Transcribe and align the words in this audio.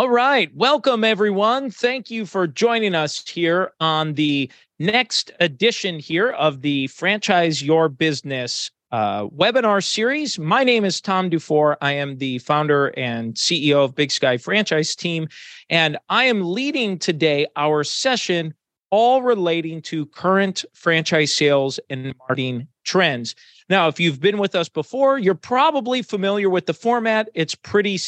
All 0.00 0.08
right. 0.08 0.50
Welcome, 0.56 1.04
everyone. 1.04 1.70
Thank 1.70 2.10
you 2.10 2.24
for 2.24 2.46
joining 2.46 2.94
us 2.94 3.22
here 3.28 3.72
on 3.80 4.14
the 4.14 4.50
next 4.78 5.30
edition 5.40 5.98
here 5.98 6.30
of 6.30 6.62
the 6.62 6.86
Franchise 6.86 7.62
Your 7.62 7.90
Business 7.90 8.70
uh, 8.92 9.26
webinar 9.26 9.84
series. 9.84 10.38
My 10.38 10.64
name 10.64 10.86
is 10.86 11.02
Tom 11.02 11.28
DuFore. 11.28 11.76
I 11.82 11.92
am 11.92 12.16
the 12.16 12.38
founder 12.38 12.98
and 12.98 13.34
CEO 13.34 13.84
of 13.84 13.94
Big 13.94 14.10
Sky 14.10 14.38
Franchise 14.38 14.96
Team, 14.96 15.28
and 15.68 15.98
I 16.08 16.24
am 16.24 16.50
leading 16.50 16.98
today 16.98 17.46
our 17.56 17.84
session 17.84 18.54
all 18.88 19.20
relating 19.20 19.82
to 19.82 20.06
current 20.06 20.64
franchise 20.72 21.34
sales 21.34 21.78
and 21.90 22.14
marketing 22.20 22.66
trends. 22.84 23.34
Now, 23.68 23.86
if 23.86 24.00
you've 24.00 24.20
been 24.20 24.38
with 24.38 24.54
us 24.54 24.68
before, 24.68 25.18
you're 25.18 25.34
probably 25.34 26.02
familiar 26.02 26.50
with 26.50 26.66
the 26.66 26.74
format. 26.74 27.28
It's 27.34 27.54
pretty 27.54 27.98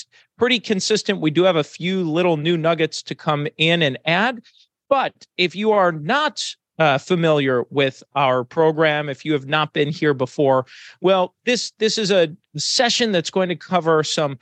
pretty 0.42 0.58
consistent. 0.58 1.20
We 1.20 1.30
do 1.30 1.44
have 1.44 1.54
a 1.54 1.62
few 1.62 2.02
little 2.02 2.36
new 2.36 2.58
nuggets 2.58 3.00
to 3.04 3.14
come 3.14 3.46
in 3.58 3.80
and 3.80 3.96
add. 4.06 4.42
But 4.88 5.14
if 5.36 5.54
you 5.54 5.70
are 5.70 5.92
not 5.92 6.56
uh, 6.80 6.98
familiar 6.98 7.62
with 7.70 8.02
our 8.16 8.42
program, 8.42 9.08
if 9.08 9.24
you 9.24 9.34
have 9.34 9.46
not 9.46 9.72
been 9.72 9.86
here 9.86 10.14
before, 10.14 10.66
well, 11.00 11.36
this 11.44 11.72
this 11.78 11.96
is 11.96 12.10
a 12.10 12.34
session 12.56 13.12
that's 13.12 13.30
going 13.30 13.50
to 13.50 13.54
cover 13.54 14.02
some 14.02 14.36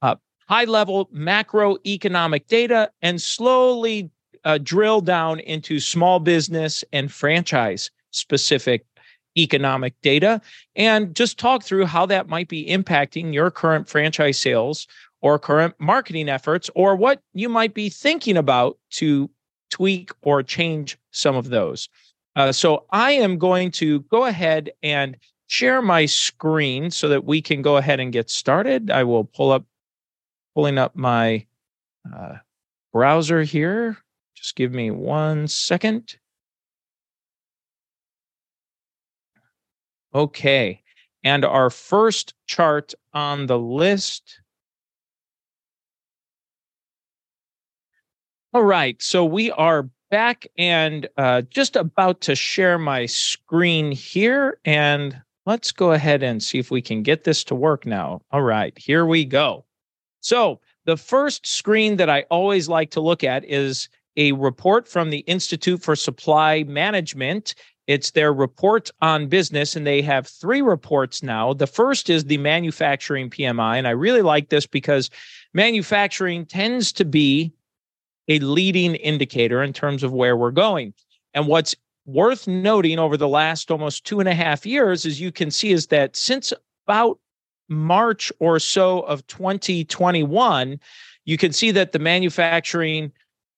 uh, 0.00 0.16
high 0.48 0.64
level 0.64 1.10
macroeconomic 1.14 2.46
data 2.46 2.90
and 3.02 3.20
slowly 3.20 4.10
uh, 4.46 4.56
drill 4.56 5.02
down 5.02 5.40
into 5.40 5.78
small 5.78 6.20
business 6.20 6.82
and 6.90 7.12
franchise 7.12 7.90
specific 8.12 8.86
economic 9.36 9.94
data 10.02 10.40
and 10.74 11.14
just 11.14 11.38
talk 11.38 11.62
through 11.62 11.84
how 11.86 12.04
that 12.06 12.28
might 12.28 12.48
be 12.48 12.66
impacting 12.66 13.32
your 13.32 13.50
current 13.50 13.88
franchise 13.88 14.38
sales 14.38 14.88
or 15.20 15.38
current 15.38 15.74
marketing 15.78 16.28
efforts 16.28 16.70
or 16.74 16.94
what 16.94 17.20
you 17.34 17.48
might 17.48 17.74
be 17.74 17.88
thinking 17.88 18.36
about 18.36 18.78
to 18.90 19.28
tweak 19.70 20.10
or 20.22 20.42
change 20.42 20.98
some 21.10 21.36
of 21.36 21.50
those. 21.50 21.88
Uh, 22.36 22.52
so 22.52 22.84
I 22.90 23.12
am 23.12 23.38
going 23.38 23.70
to 23.72 24.00
go 24.02 24.24
ahead 24.24 24.70
and 24.82 25.16
share 25.48 25.82
my 25.82 26.06
screen 26.06 26.90
so 26.90 27.08
that 27.08 27.24
we 27.24 27.42
can 27.42 27.62
go 27.62 27.76
ahead 27.76 28.00
and 28.00 28.12
get 28.12 28.30
started. 28.30 28.90
I 28.90 29.02
will 29.04 29.24
pull 29.24 29.50
up, 29.50 29.64
pulling 30.54 30.78
up 30.78 30.94
my 30.94 31.46
uh, 32.14 32.36
browser 32.92 33.42
here. 33.42 33.96
Just 34.34 34.54
give 34.54 34.72
me 34.72 34.90
one 34.90 35.48
second. 35.48 36.16
Okay. 40.14 40.82
And 41.24 41.44
our 41.44 41.70
first 41.70 42.34
chart 42.46 42.94
on 43.12 43.46
the 43.46 43.58
list. 43.58 44.40
All 48.54 48.64
right. 48.64 49.00
So 49.02 49.26
we 49.26 49.50
are 49.52 49.90
back 50.10 50.46
and 50.56 51.06
uh, 51.18 51.42
just 51.42 51.76
about 51.76 52.22
to 52.22 52.34
share 52.34 52.78
my 52.78 53.04
screen 53.04 53.92
here. 53.92 54.58
And 54.64 55.20
let's 55.44 55.70
go 55.70 55.92
ahead 55.92 56.22
and 56.22 56.42
see 56.42 56.58
if 56.58 56.70
we 56.70 56.80
can 56.80 57.02
get 57.02 57.24
this 57.24 57.44
to 57.44 57.54
work 57.54 57.84
now. 57.84 58.22
All 58.30 58.40
right. 58.40 58.76
Here 58.78 59.04
we 59.04 59.26
go. 59.26 59.66
So 60.20 60.60
the 60.86 60.96
first 60.96 61.46
screen 61.46 61.96
that 61.96 62.08
I 62.08 62.22
always 62.30 62.70
like 62.70 62.90
to 62.92 63.02
look 63.02 63.22
at 63.22 63.44
is 63.44 63.90
a 64.16 64.32
report 64.32 64.88
from 64.88 65.10
the 65.10 65.18
Institute 65.20 65.82
for 65.82 65.94
Supply 65.94 66.64
Management. 66.64 67.54
It's 67.86 68.12
their 68.12 68.32
report 68.32 68.90
on 69.02 69.28
business, 69.28 69.76
and 69.76 69.86
they 69.86 70.02
have 70.02 70.26
three 70.26 70.62
reports 70.62 71.22
now. 71.22 71.52
The 71.52 71.66
first 71.66 72.10
is 72.10 72.24
the 72.24 72.38
manufacturing 72.38 73.30
PMI, 73.30 73.76
and 73.76 73.86
I 73.86 73.92
really 73.92 74.22
like 74.22 74.48
this 74.48 74.66
because 74.66 75.08
manufacturing 75.54 76.44
tends 76.46 76.92
to 76.92 77.04
be 77.04 77.52
a 78.28 78.38
leading 78.40 78.94
indicator 78.96 79.62
in 79.62 79.72
terms 79.72 80.02
of 80.02 80.12
where 80.12 80.36
we're 80.36 80.50
going. 80.50 80.94
And 81.34 81.46
what's 81.46 81.74
worth 82.06 82.46
noting 82.46 82.98
over 82.98 83.16
the 83.16 83.28
last 83.28 83.70
almost 83.70 84.04
two 84.04 84.20
and 84.20 84.28
a 84.28 84.34
half 84.34 84.64
years, 84.64 85.06
as 85.06 85.20
you 85.20 85.32
can 85.32 85.50
see, 85.50 85.72
is 85.72 85.88
that 85.88 86.16
since 86.16 86.52
about 86.86 87.18
March 87.68 88.32
or 88.38 88.58
so 88.58 89.00
of 89.00 89.26
2021, 89.26 90.80
you 91.24 91.36
can 91.36 91.52
see 91.52 91.70
that 91.70 91.92
the 91.92 91.98
manufacturing 91.98 93.12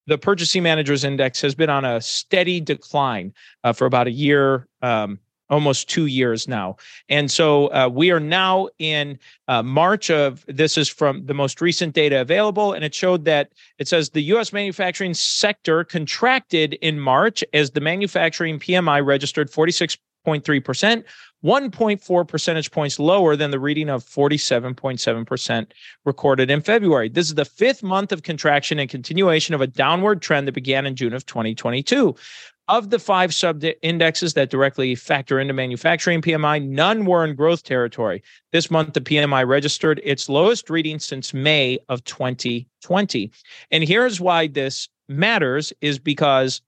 the 0.07 0.17
purchasing 0.17 0.63
managers 0.63 1.03
index 1.03 1.39
has 1.41 1.55
been 1.55 1.69
on 1.69 1.85
a 1.85 2.01
steady 2.01 2.59
decline 2.59 3.33
uh, 3.63 3.71
for 3.71 3.85
about 3.85 4.07
a 4.07 4.11
year 4.11 4.67
um, 4.81 5.19
almost 5.51 5.89
two 5.89 6.07
years 6.07 6.47
now 6.47 6.75
and 7.09 7.29
so 7.29 7.67
uh, 7.67 7.87
we 7.91 8.09
are 8.09 8.19
now 8.19 8.67
in 8.79 9.19
uh, 9.47 9.61
march 9.61 10.09
of 10.09 10.43
this 10.47 10.77
is 10.77 10.89
from 10.89 11.25
the 11.25 11.33
most 11.33 11.61
recent 11.61 11.93
data 11.93 12.21
available 12.21 12.73
and 12.73 12.83
it 12.83 12.95
showed 12.95 13.25
that 13.25 13.51
it 13.77 13.87
says 13.87 14.09
the 14.09 14.23
us 14.23 14.51
manufacturing 14.53 15.13
sector 15.13 15.83
contracted 15.83 16.73
in 16.75 16.99
march 16.99 17.43
as 17.53 17.71
the 17.71 17.81
manufacturing 17.81 18.57
pmi 18.57 19.05
registered 19.05 19.51
46.3% 19.51 21.03
1.4 21.43 22.27
percentage 22.27 22.71
points 22.71 22.99
lower 22.99 23.35
than 23.35 23.51
the 23.51 23.59
reading 23.59 23.89
of 23.89 24.03
47.7% 24.03 25.67
recorded 26.05 26.51
in 26.51 26.61
February. 26.61 27.09
This 27.09 27.27
is 27.27 27.35
the 27.35 27.45
fifth 27.45 27.81
month 27.81 28.11
of 28.11 28.23
contraction 28.23 28.79
and 28.79 28.89
continuation 28.89 29.55
of 29.55 29.61
a 29.61 29.67
downward 29.67 30.21
trend 30.21 30.47
that 30.47 30.53
began 30.53 30.85
in 30.85 30.95
June 30.95 31.13
of 31.13 31.25
2022. 31.25 32.15
Of 32.71 32.89
the 32.89 32.99
five 32.99 33.33
sub 33.35 33.61
indexes 33.81 34.33
that 34.35 34.49
directly 34.49 34.95
factor 34.95 35.41
into 35.41 35.53
manufacturing 35.53 36.21
PMI, 36.21 36.65
none 36.65 37.03
were 37.03 37.25
in 37.25 37.35
growth 37.35 37.63
territory. 37.63 38.23
This 38.53 38.71
month, 38.71 38.93
the 38.93 39.01
PMI 39.01 39.45
registered 39.45 39.99
its 40.05 40.29
lowest 40.29 40.69
reading 40.69 40.97
since 40.97 41.33
May 41.33 41.79
of 41.89 42.01
2020. 42.05 43.29
And 43.71 43.83
here's 43.83 44.21
why 44.21 44.47
this 44.47 44.87
matters 45.09 45.73
is 45.81 45.99
because 45.99 46.61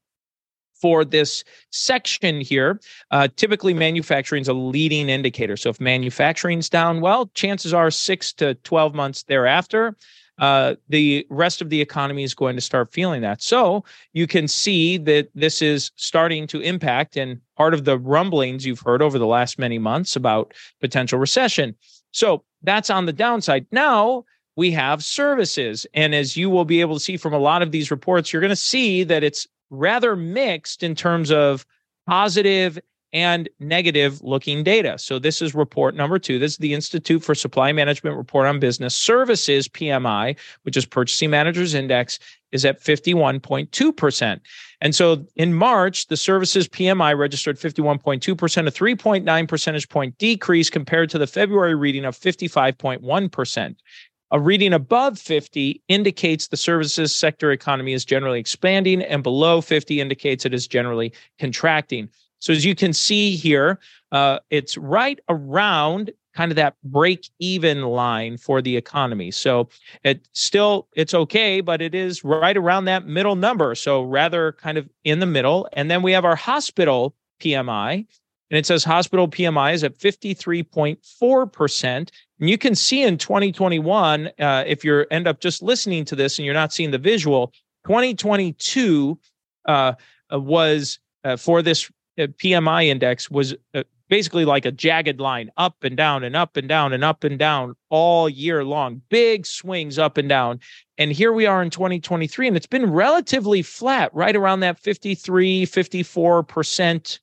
for 0.74 1.06
this 1.06 1.46
section 1.72 2.42
here, 2.42 2.82
uh, 3.12 3.30
typically 3.38 3.74
manufacturing 3.74 4.42
is 4.42 4.50
a 4.50 4.54
leading 4.54 5.08
indicator. 5.08 5.56
So 5.56 5.70
if 5.70 5.80
manufacturing's 5.80 6.68
down, 6.68 7.00
well, 7.00 7.28
chances 7.34 7.74
are 7.74 7.90
six 7.90 8.34
to 8.34 8.56
12 8.56 8.94
months 8.94 9.24
thereafter, 9.24 9.96
uh, 10.40 10.76
the 10.90 11.26
rest 11.30 11.62
of 11.62 11.70
the 11.70 11.82
economy 11.82 12.24
is 12.24 12.34
going 12.34 12.56
to 12.56 12.62
start 12.62 12.92
feeling 12.92 13.22
that. 13.22 13.42
So 13.42 13.84
you 14.14 14.28
can 14.28 14.48
see 14.48 14.98
that 14.98 15.30
this 15.36 15.62
is 15.62 15.92
starting 15.96 16.48
to 16.48 16.60
impact 16.60 17.18
and 17.18 17.40
part 17.56 17.74
of 17.74 17.86
the 17.86 18.00
rumblings 18.00 18.66
you've 18.66 18.80
heard 18.80 19.02
over 19.02 19.20
the 19.20 19.28
last 19.28 19.60
many 19.60 19.78
months 19.78 20.16
about 20.16 20.54
potential 20.82 21.20
recession. 21.20 21.76
So 22.12 22.44
that's 22.64 22.90
on 22.90 23.06
the 23.06 23.14
downside. 23.14 23.66
Now, 23.72 24.26
we 24.56 24.72
have 24.72 25.04
services. 25.04 25.86
And 25.94 26.14
as 26.14 26.38
you 26.38 26.50
will 26.50 26.66
be 26.66 26.82
able 26.82 26.96
to 26.96 27.00
see 27.00 27.18
from 27.18 27.34
a 27.34 27.40
lot 27.40 27.62
of 27.62 27.72
these 27.72 27.92
reports, 27.92 28.32
you're 28.32 28.42
going 28.42 28.50
to 28.50 28.56
see 28.56 29.04
that 29.04 29.24
it's 29.24 29.48
rather 29.70 30.16
mixed 30.16 30.84
in 30.84 30.96
terms 30.96 31.32
of 31.32 31.66
positive 32.08 32.80
and 33.14 33.48
negative 33.60 34.22
looking 34.22 34.64
data. 34.64 34.98
So 34.98 35.20
this 35.20 35.42
is 35.42 35.54
report 35.54 35.96
number 35.96 36.18
2. 36.18 36.40
This 36.40 36.54
is 36.54 36.58
the 36.58 36.74
Institute 36.74 37.24
for 37.24 37.36
Supply 37.36 37.72
Management 37.72 38.18
Report 38.18 38.48
on 38.48 38.60
Business 38.60 38.98
Services 38.98 39.68
PMI, 39.68 40.36
which 40.64 40.76
is 40.76 40.86
Purchasing 40.86 41.30
Managers 41.30 41.76
Index 41.76 42.20
is 42.52 42.66
at 42.66 42.82
51.2%. 42.82 44.40
And 44.82 44.96
so 44.96 45.26
in 45.36 45.54
March, 45.54 46.08
the 46.08 46.18
services 46.18 46.68
PMI 46.68 47.18
registered 47.18 47.58
51.2%, 47.58 48.68
a 48.68 48.72
3.9 48.72 49.48
percentage 49.48 49.90
point 49.90 50.18
decrease 50.18 50.70
compared 50.70 51.10
to 51.12 51.18
the 51.18 51.28
February 51.28 51.76
reading 51.76 52.06
of 52.06 52.18
55.1%. 52.18 53.76
A 54.32 54.40
reading 54.40 54.74
above 54.74 55.20
50 55.20 55.82
indicates 55.90 56.48
the 56.48 56.58
services 56.58 57.16
sector 57.16 57.52
economy 57.52 57.94
is 57.94 58.04
generally 58.04 58.40
expanding, 58.40 59.04
and 59.04 59.22
below 59.22 59.62
50 59.62 60.02
indicates 60.02 60.44
it 60.44 60.56
is 60.56 60.68
generally 60.68 61.14
contracting. 61.38 62.10
So, 62.44 62.52
as 62.52 62.66
you 62.66 62.76
can 62.76 62.92
see 62.92 63.38
here, 63.38 63.80
uh, 64.12 64.40
it's 64.50 64.78
right 64.78 65.18
around 65.30 66.12
kind 66.36 66.52
of 66.52 66.58
that 66.58 66.76
break 66.84 67.30
even 67.40 67.84
line 67.84 68.38
for 68.38 68.62
the 68.62 68.76
economy. 68.76 69.32
So 69.32 69.70
it 70.04 70.28
still 70.34 70.90
it's 70.94 71.14
okay, 71.14 71.62
but 71.62 71.82
it 71.82 71.96
is 71.96 72.26
right 72.26 72.58
around 72.58 72.84
that 72.86 73.06
middle 73.08 73.38
number. 73.38 73.76
So 73.76 74.04
rather 74.04 74.52
kind 74.54 74.78
of 74.78 74.90
in 75.06 75.20
the 75.20 75.26
middle. 75.26 75.70
And 75.72 75.90
then 75.90 76.02
we 76.02 76.12
have 76.12 76.26
our 76.26 76.36
hospital 76.36 77.16
PMI, 77.40 77.94
and 77.94 78.58
it 78.58 78.66
says 78.66 78.84
hospital 78.84 79.30
PMI 79.30 79.74
is 79.74 79.86
at 79.86 79.98
53.4%. 79.98 81.86
And 81.86 82.10
you 82.50 82.58
can 82.58 82.76
see 82.76 83.04
in 83.04 83.18
2021, 83.18 84.32
uh, 84.38 84.64
if 84.68 84.84
you 84.84 85.06
end 85.12 85.30
up 85.30 85.40
just 85.40 85.62
listening 85.64 86.04
to 86.06 86.16
this 86.16 86.40
and 86.40 86.46
you're 86.46 86.54
not 86.54 86.74
seeing 86.74 86.92
the 86.92 86.98
visual, 86.98 87.54
2022 87.86 89.18
uh, 89.66 89.94
was 90.32 91.00
uh, 91.24 91.38
for 91.38 91.62
this 91.62 91.90
PMI 92.18 92.88
index 92.88 93.30
was 93.30 93.56
uh, 93.74 93.84
basically 94.10 94.46
like 94.46 94.66
a 94.66 94.72
jagged 94.72 95.20
line 95.20 95.52
up 95.58 95.84
and 95.84 95.98
down 95.98 96.24
and 96.24 96.36
up 96.36 96.56
and 96.56 96.68
down 96.68 96.94
and 96.94 97.04
up 97.04 97.24
and 97.24 97.40
down 97.40 97.76
all 97.90 98.30
year 98.30 98.64
long, 98.64 99.02
big 99.10 99.46
swings 99.46 99.98
up 99.98 100.18
and 100.18 100.30
down. 100.30 100.60
And 100.98 101.12
here 101.12 101.34
we 101.34 101.46
are 101.46 101.64
in 101.64 101.70
2023, 101.70 102.48
and 102.48 102.56
it's 102.56 102.68
been 102.68 102.92
relatively 102.92 103.62
flat, 103.64 104.14
right 104.14 104.36
around 104.36 104.60
that 104.60 104.80
53, 104.80 105.66
54% 105.66 107.20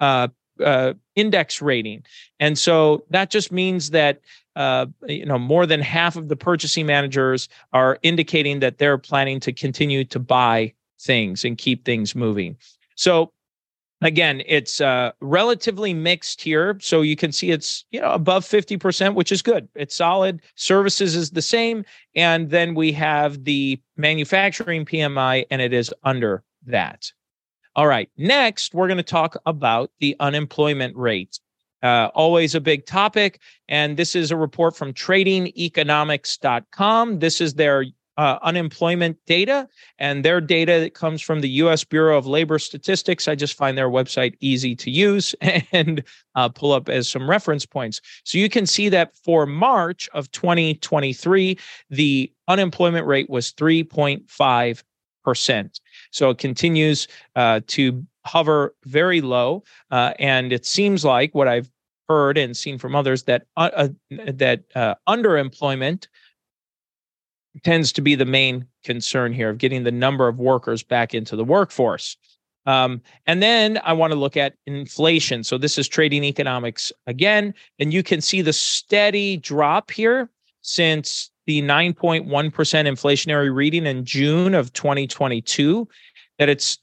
uh, 0.00 0.28
uh, 0.64 0.94
index 1.16 1.60
rating. 1.60 2.04
And 2.38 2.56
so 2.56 3.04
that 3.10 3.30
just 3.30 3.50
means 3.50 3.90
that 3.90 4.20
uh, 4.54 4.86
you 5.06 5.24
know 5.24 5.38
more 5.38 5.66
than 5.66 5.80
half 5.80 6.16
of 6.16 6.28
the 6.28 6.36
purchasing 6.36 6.86
managers 6.86 7.48
are 7.72 7.98
indicating 8.02 8.60
that 8.60 8.78
they're 8.78 8.98
planning 8.98 9.40
to 9.40 9.52
continue 9.52 10.04
to 10.04 10.18
buy 10.18 10.72
things 11.00 11.44
and 11.44 11.58
keep 11.58 11.84
things 11.84 12.14
moving. 12.14 12.56
So 12.96 13.32
again 14.00 14.42
it's 14.46 14.80
uh, 14.80 15.10
relatively 15.20 15.92
mixed 15.92 16.40
here 16.40 16.78
so 16.80 17.02
you 17.02 17.16
can 17.16 17.32
see 17.32 17.50
it's 17.50 17.84
you 17.90 18.00
know 18.00 18.12
above 18.12 18.44
50% 18.44 19.14
which 19.14 19.32
is 19.32 19.42
good. 19.42 19.68
It's 19.74 19.96
solid. 19.96 20.40
Services 20.54 21.16
is 21.16 21.30
the 21.30 21.42
same 21.42 21.84
and 22.14 22.48
then 22.50 22.74
we 22.74 22.92
have 22.92 23.44
the 23.44 23.80
manufacturing 23.96 24.84
pmi 24.84 25.46
and 25.50 25.62
it 25.62 25.72
is 25.72 25.90
under 26.04 26.44
that. 26.66 27.10
All 27.76 27.86
right 27.86 28.10
next 28.16 28.74
we're 28.74 28.88
going 28.88 28.96
to 28.98 29.02
talk 29.02 29.36
about 29.46 29.90
the 30.00 30.16
unemployment 30.20 30.94
rate. 30.96 31.40
Uh, 31.80 32.10
always 32.14 32.56
a 32.56 32.60
big 32.60 32.86
topic 32.86 33.40
and 33.68 33.96
this 33.96 34.16
is 34.16 34.32
a 34.32 34.36
report 34.36 34.76
from 34.76 34.92
tradingeconomics.com 34.92 37.20
this 37.20 37.40
is 37.40 37.54
their 37.54 37.84
uh, 38.18 38.38
unemployment 38.42 39.16
data 39.26 39.68
and 39.98 40.24
their 40.24 40.40
data 40.40 40.80
that 40.80 40.92
comes 40.92 41.22
from 41.22 41.40
the 41.40 41.48
US 41.50 41.84
Bureau 41.84 42.18
of 42.18 42.26
Labor 42.26 42.58
Statistics. 42.58 43.28
I 43.28 43.36
just 43.36 43.54
find 43.54 43.78
their 43.78 43.88
website 43.88 44.34
easy 44.40 44.74
to 44.74 44.90
use 44.90 45.36
and 45.72 46.02
uh, 46.34 46.48
pull 46.48 46.72
up 46.72 46.88
as 46.88 47.08
some 47.08 47.30
reference 47.30 47.64
points. 47.64 48.00
So 48.24 48.36
you 48.36 48.50
can 48.50 48.66
see 48.66 48.88
that 48.88 49.16
for 49.16 49.46
March 49.46 50.08
of 50.14 50.28
2023, 50.32 51.56
the 51.90 52.32
unemployment 52.48 53.06
rate 53.06 53.30
was 53.30 53.52
3.5%. 53.52 55.80
So 56.10 56.30
it 56.30 56.38
continues 56.38 57.06
uh, 57.36 57.60
to 57.68 58.04
hover 58.26 58.74
very 58.84 59.20
low. 59.20 59.62
Uh, 59.92 60.14
and 60.18 60.52
it 60.52 60.66
seems 60.66 61.04
like 61.04 61.36
what 61.36 61.46
I've 61.46 61.70
heard 62.08 62.36
and 62.36 62.56
seen 62.56 62.78
from 62.78 62.96
others 62.96 63.22
that 63.24 63.46
uh, 63.56 63.70
uh, 63.74 63.88
that 64.10 64.64
underemployment 65.06 66.08
tends 67.64 67.92
to 67.92 68.00
be 68.00 68.14
the 68.14 68.24
main 68.24 68.66
concern 68.84 69.32
here 69.32 69.50
of 69.50 69.58
getting 69.58 69.84
the 69.84 69.92
number 69.92 70.28
of 70.28 70.38
workers 70.38 70.82
back 70.82 71.14
into 71.14 71.36
the 71.36 71.44
workforce. 71.44 72.16
Um, 72.66 73.00
and 73.26 73.42
then 73.42 73.80
I 73.84 73.94
want 73.94 74.12
to 74.12 74.18
look 74.18 74.36
at 74.36 74.54
inflation. 74.66 75.42
So 75.42 75.56
this 75.56 75.78
is 75.78 75.88
trading 75.88 76.24
economics 76.24 76.92
again, 77.06 77.54
and 77.78 77.92
you 77.92 78.02
can 78.02 78.20
see 78.20 78.42
the 78.42 78.52
steady 78.52 79.38
drop 79.38 79.90
here 79.90 80.30
since 80.60 81.30
the 81.46 81.62
9.1% 81.62 82.26
inflationary 82.28 83.54
reading 83.54 83.86
in 83.86 84.04
June 84.04 84.54
of 84.54 84.70
2022, 84.74 85.88
that 86.38 86.50
it's 86.50 86.78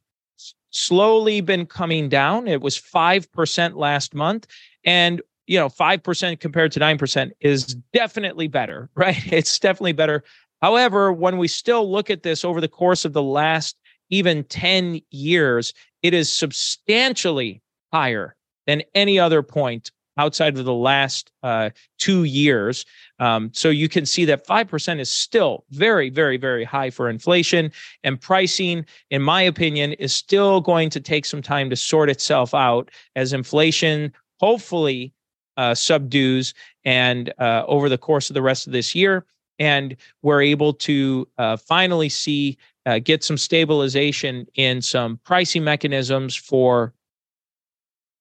slowly 0.71 1.39
been 1.39 1.67
coming 1.67 2.09
down. 2.09 2.47
It 2.47 2.61
was 2.61 2.75
5% 2.75 3.75
last 3.75 4.15
month. 4.15 4.47
And 4.83 5.21
you 5.47 5.59
know, 5.59 5.69
5% 5.69 6.39
compared 6.39 6.71
to 6.71 6.79
9% 6.79 7.31
is 7.39 7.75
definitely 7.93 8.47
better, 8.47 8.89
right? 8.95 9.21
It's 9.31 9.59
definitely 9.59 9.93
better 9.93 10.23
However, 10.65 11.13
when 11.13 11.37
we 11.37 11.47
still 11.47 11.91
look 11.91 12.09
at 12.09 12.23
this 12.23 12.43
over 12.43 12.59
the 12.59 12.67
course 12.67 13.05
of 13.05 13.13
the 13.13 13.21
last 13.21 13.77
even 14.09 14.43
10 14.45 14.99
years, 15.11 15.75
it 16.01 16.11
is 16.11 16.33
substantially 16.33 17.61
higher 17.93 18.35
than 18.65 18.81
any 18.95 19.19
other 19.19 19.43
point 19.43 19.91
outside 20.17 20.57
of 20.57 20.65
the 20.65 20.73
last 20.73 21.31
uh, 21.43 21.69
two 21.99 22.23
years. 22.23 22.83
Um, 23.19 23.51
so 23.53 23.69
you 23.69 23.87
can 23.87 24.07
see 24.07 24.25
that 24.25 24.47
5% 24.47 24.99
is 24.99 25.11
still 25.11 25.65
very, 25.69 26.09
very, 26.09 26.37
very 26.37 26.63
high 26.63 26.89
for 26.89 27.11
inflation. 27.11 27.71
And 28.03 28.19
pricing, 28.19 28.87
in 29.11 29.21
my 29.21 29.43
opinion, 29.43 29.93
is 29.93 30.15
still 30.15 30.61
going 30.61 30.89
to 30.89 30.99
take 30.99 31.27
some 31.27 31.43
time 31.43 31.69
to 31.69 31.75
sort 31.75 32.09
itself 32.09 32.55
out 32.55 32.89
as 33.15 33.33
inflation 33.33 34.11
hopefully 34.39 35.13
uh, 35.57 35.75
subdues 35.75 36.55
and 36.85 37.31
uh, 37.37 37.65
over 37.67 37.87
the 37.87 37.99
course 37.99 38.31
of 38.31 38.33
the 38.33 38.41
rest 38.41 38.65
of 38.65 38.73
this 38.73 38.95
year 38.95 39.27
and 39.59 39.95
we're 40.21 40.41
able 40.41 40.73
to 40.73 41.27
uh, 41.37 41.57
finally 41.57 42.09
see 42.09 42.57
uh, 42.85 42.99
get 42.99 43.23
some 43.23 43.37
stabilization 43.37 44.45
in 44.55 44.81
some 44.81 45.19
pricing 45.23 45.63
mechanisms 45.63 46.35
for 46.35 46.93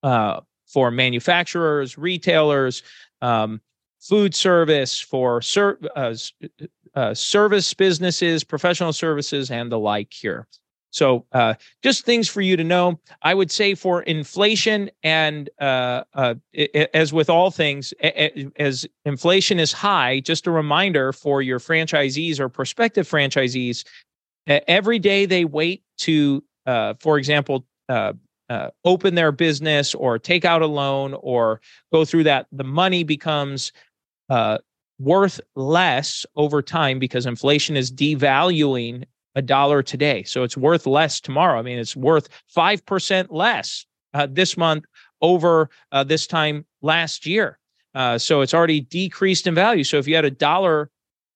uh, 0.02 0.40
for 0.66 0.90
manufacturers, 0.90 1.96
retailers, 1.96 2.82
um, 3.22 3.60
food 4.00 4.34
service, 4.34 5.00
for 5.00 5.40
ser- 5.40 5.78
uh, 5.96 6.14
uh, 6.94 7.14
service 7.14 7.72
businesses, 7.72 8.44
professional 8.44 8.92
services, 8.92 9.50
and 9.50 9.70
the 9.70 9.78
like 9.78 10.12
here. 10.12 10.46
So, 10.94 11.26
uh, 11.32 11.54
just 11.82 12.04
things 12.04 12.28
for 12.28 12.40
you 12.40 12.56
to 12.56 12.62
know. 12.62 13.00
I 13.22 13.34
would 13.34 13.50
say 13.50 13.74
for 13.74 14.02
inflation, 14.02 14.90
and 15.02 15.50
uh, 15.60 16.04
uh, 16.14 16.34
as 16.94 17.12
with 17.12 17.28
all 17.28 17.50
things, 17.50 17.92
as 18.56 18.86
inflation 19.04 19.58
is 19.58 19.72
high, 19.72 20.20
just 20.20 20.46
a 20.46 20.52
reminder 20.52 21.12
for 21.12 21.42
your 21.42 21.58
franchisees 21.58 22.38
or 22.38 22.48
prospective 22.48 23.08
franchisees 23.08 23.84
every 24.46 25.00
day 25.00 25.26
they 25.26 25.44
wait 25.44 25.82
to, 25.98 26.44
uh, 26.66 26.94
for 27.00 27.18
example, 27.18 27.66
uh, 27.88 28.12
uh, 28.48 28.70
open 28.84 29.16
their 29.16 29.32
business 29.32 29.96
or 29.96 30.16
take 30.16 30.44
out 30.44 30.62
a 30.62 30.66
loan 30.66 31.14
or 31.22 31.60
go 31.92 32.04
through 32.04 32.22
that, 32.24 32.46
the 32.52 32.62
money 32.62 33.02
becomes 33.02 33.72
worth 35.00 35.40
less 35.56 36.24
over 36.36 36.62
time 36.62 37.00
because 37.00 37.26
inflation 37.26 37.76
is 37.76 37.90
devaluing 37.90 39.04
a 39.34 39.42
dollar 39.42 39.82
today. 39.82 40.22
So 40.22 40.42
it's 40.42 40.56
worth 40.56 40.86
less 40.86 41.20
tomorrow. 41.20 41.58
I 41.58 41.62
mean, 41.62 41.78
it's 41.78 41.96
worth 41.96 42.28
5% 42.56 43.26
less 43.30 43.86
uh, 44.12 44.28
this 44.30 44.56
month 44.56 44.84
over 45.20 45.70
uh, 45.92 46.04
this 46.04 46.26
time 46.26 46.64
last 46.82 47.26
year. 47.26 47.58
Uh, 47.94 48.18
so 48.18 48.40
it's 48.40 48.54
already 48.54 48.80
decreased 48.80 49.46
in 49.46 49.54
value. 49.54 49.84
So 49.84 49.98
if 49.98 50.08
you 50.08 50.14
had 50.14 50.24
a 50.24 50.30
dollar 50.30 50.90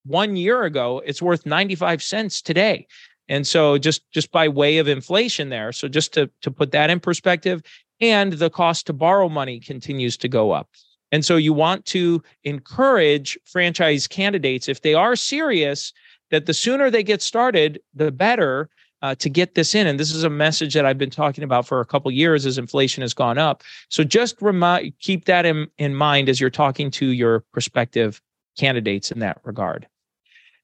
one 0.04 0.36
year 0.36 0.64
ago, 0.64 1.02
it's 1.04 1.22
worth 1.22 1.46
95 1.46 2.02
cents 2.02 2.42
today. 2.42 2.86
And 3.28 3.46
so 3.46 3.78
just 3.78 4.10
just 4.10 4.30
by 4.32 4.48
way 4.48 4.78
of 4.78 4.88
inflation 4.88 5.50
there. 5.50 5.72
So 5.72 5.86
just 5.86 6.14
to 6.14 6.30
to 6.40 6.50
put 6.50 6.72
that 6.72 6.90
in 6.90 6.98
perspective 6.98 7.62
and 8.00 8.32
the 8.32 8.50
cost 8.50 8.86
to 8.86 8.92
borrow 8.92 9.28
money 9.28 9.60
continues 9.60 10.16
to 10.18 10.28
go 10.28 10.50
up. 10.50 10.68
And 11.12 11.24
so 11.24 11.36
you 11.36 11.52
want 11.52 11.84
to 11.86 12.22
encourage 12.44 13.38
franchise 13.44 14.06
candidates 14.06 14.68
if 14.68 14.82
they 14.82 14.94
are 14.94 15.16
serious 15.16 15.92
that 16.30 16.46
the 16.46 16.54
sooner 16.54 16.90
they 16.90 17.02
get 17.02 17.22
started, 17.22 17.80
the 17.94 18.10
better 18.10 18.68
uh, 19.02 19.14
to 19.16 19.28
get 19.28 19.54
this 19.54 19.74
in. 19.74 19.86
And 19.86 19.98
this 19.98 20.12
is 20.12 20.24
a 20.24 20.30
message 20.30 20.74
that 20.74 20.84
I've 20.84 20.98
been 20.98 21.10
talking 21.10 21.44
about 21.44 21.66
for 21.66 21.80
a 21.80 21.84
couple 21.84 22.10
years 22.10 22.46
as 22.46 22.58
inflation 22.58 23.02
has 23.02 23.14
gone 23.14 23.38
up. 23.38 23.62
So 23.88 24.04
just 24.04 24.40
remind, 24.42 24.92
keep 24.98 25.26
that 25.26 25.46
in, 25.46 25.68
in 25.78 25.94
mind 25.94 26.28
as 26.28 26.40
you're 26.40 26.50
talking 26.50 26.90
to 26.92 27.06
your 27.06 27.40
prospective 27.52 28.20
candidates 28.58 29.10
in 29.12 29.20
that 29.20 29.40
regard. 29.44 29.86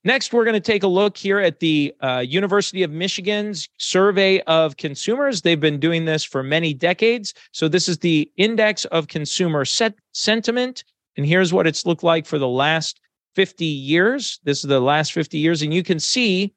Next, 0.03 0.33
we're 0.33 0.43
going 0.43 0.53
to 0.53 0.59
take 0.59 0.83
a 0.83 0.87
look 0.87 1.17
here 1.17 1.39
at 1.39 1.59
the 1.59 1.91
uh, 2.01 2.19
University 2.19 2.83
of 2.83 2.91
Michigan's 2.91 3.67
survey 3.79 4.39
of 4.41 4.77
consumers. 4.77 5.41
They've 5.41 5.59
been 5.59 5.79
doing 5.79 6.05
this 6.05 6.23
for 6.23 6.43
many 6.43 6.75
decades. 6.75 7.33
So, 7.53 7.67
this 7.67 7.89
is 7.89 7.97
the 7.97 8.31
index 8.37 8.85
of 8.85 9.07
consumer 9.07 9.65
set- 9.65 9.97
sentiment. 10.11 10.83
And 11.17 11.25
here's 11.25 11.51
what 11.51 11.65
it's 11.65 11.87
looked 11.87 12.03
like 12.03 12.27
for 12.27 12.37
the 12.37 12.47
last 12.47 12.99
50 13.35 13.65
years. 13.65 14.39
This 14.43 14.63
is 14.63 14.69
the 14.69 14.79
last 14.79 15.13
50 15.13 15.37
years. 15.37 15.61
And 15.61 15.73
you 15.73 15.83
can 15.83 15.99
see 15.99 16.53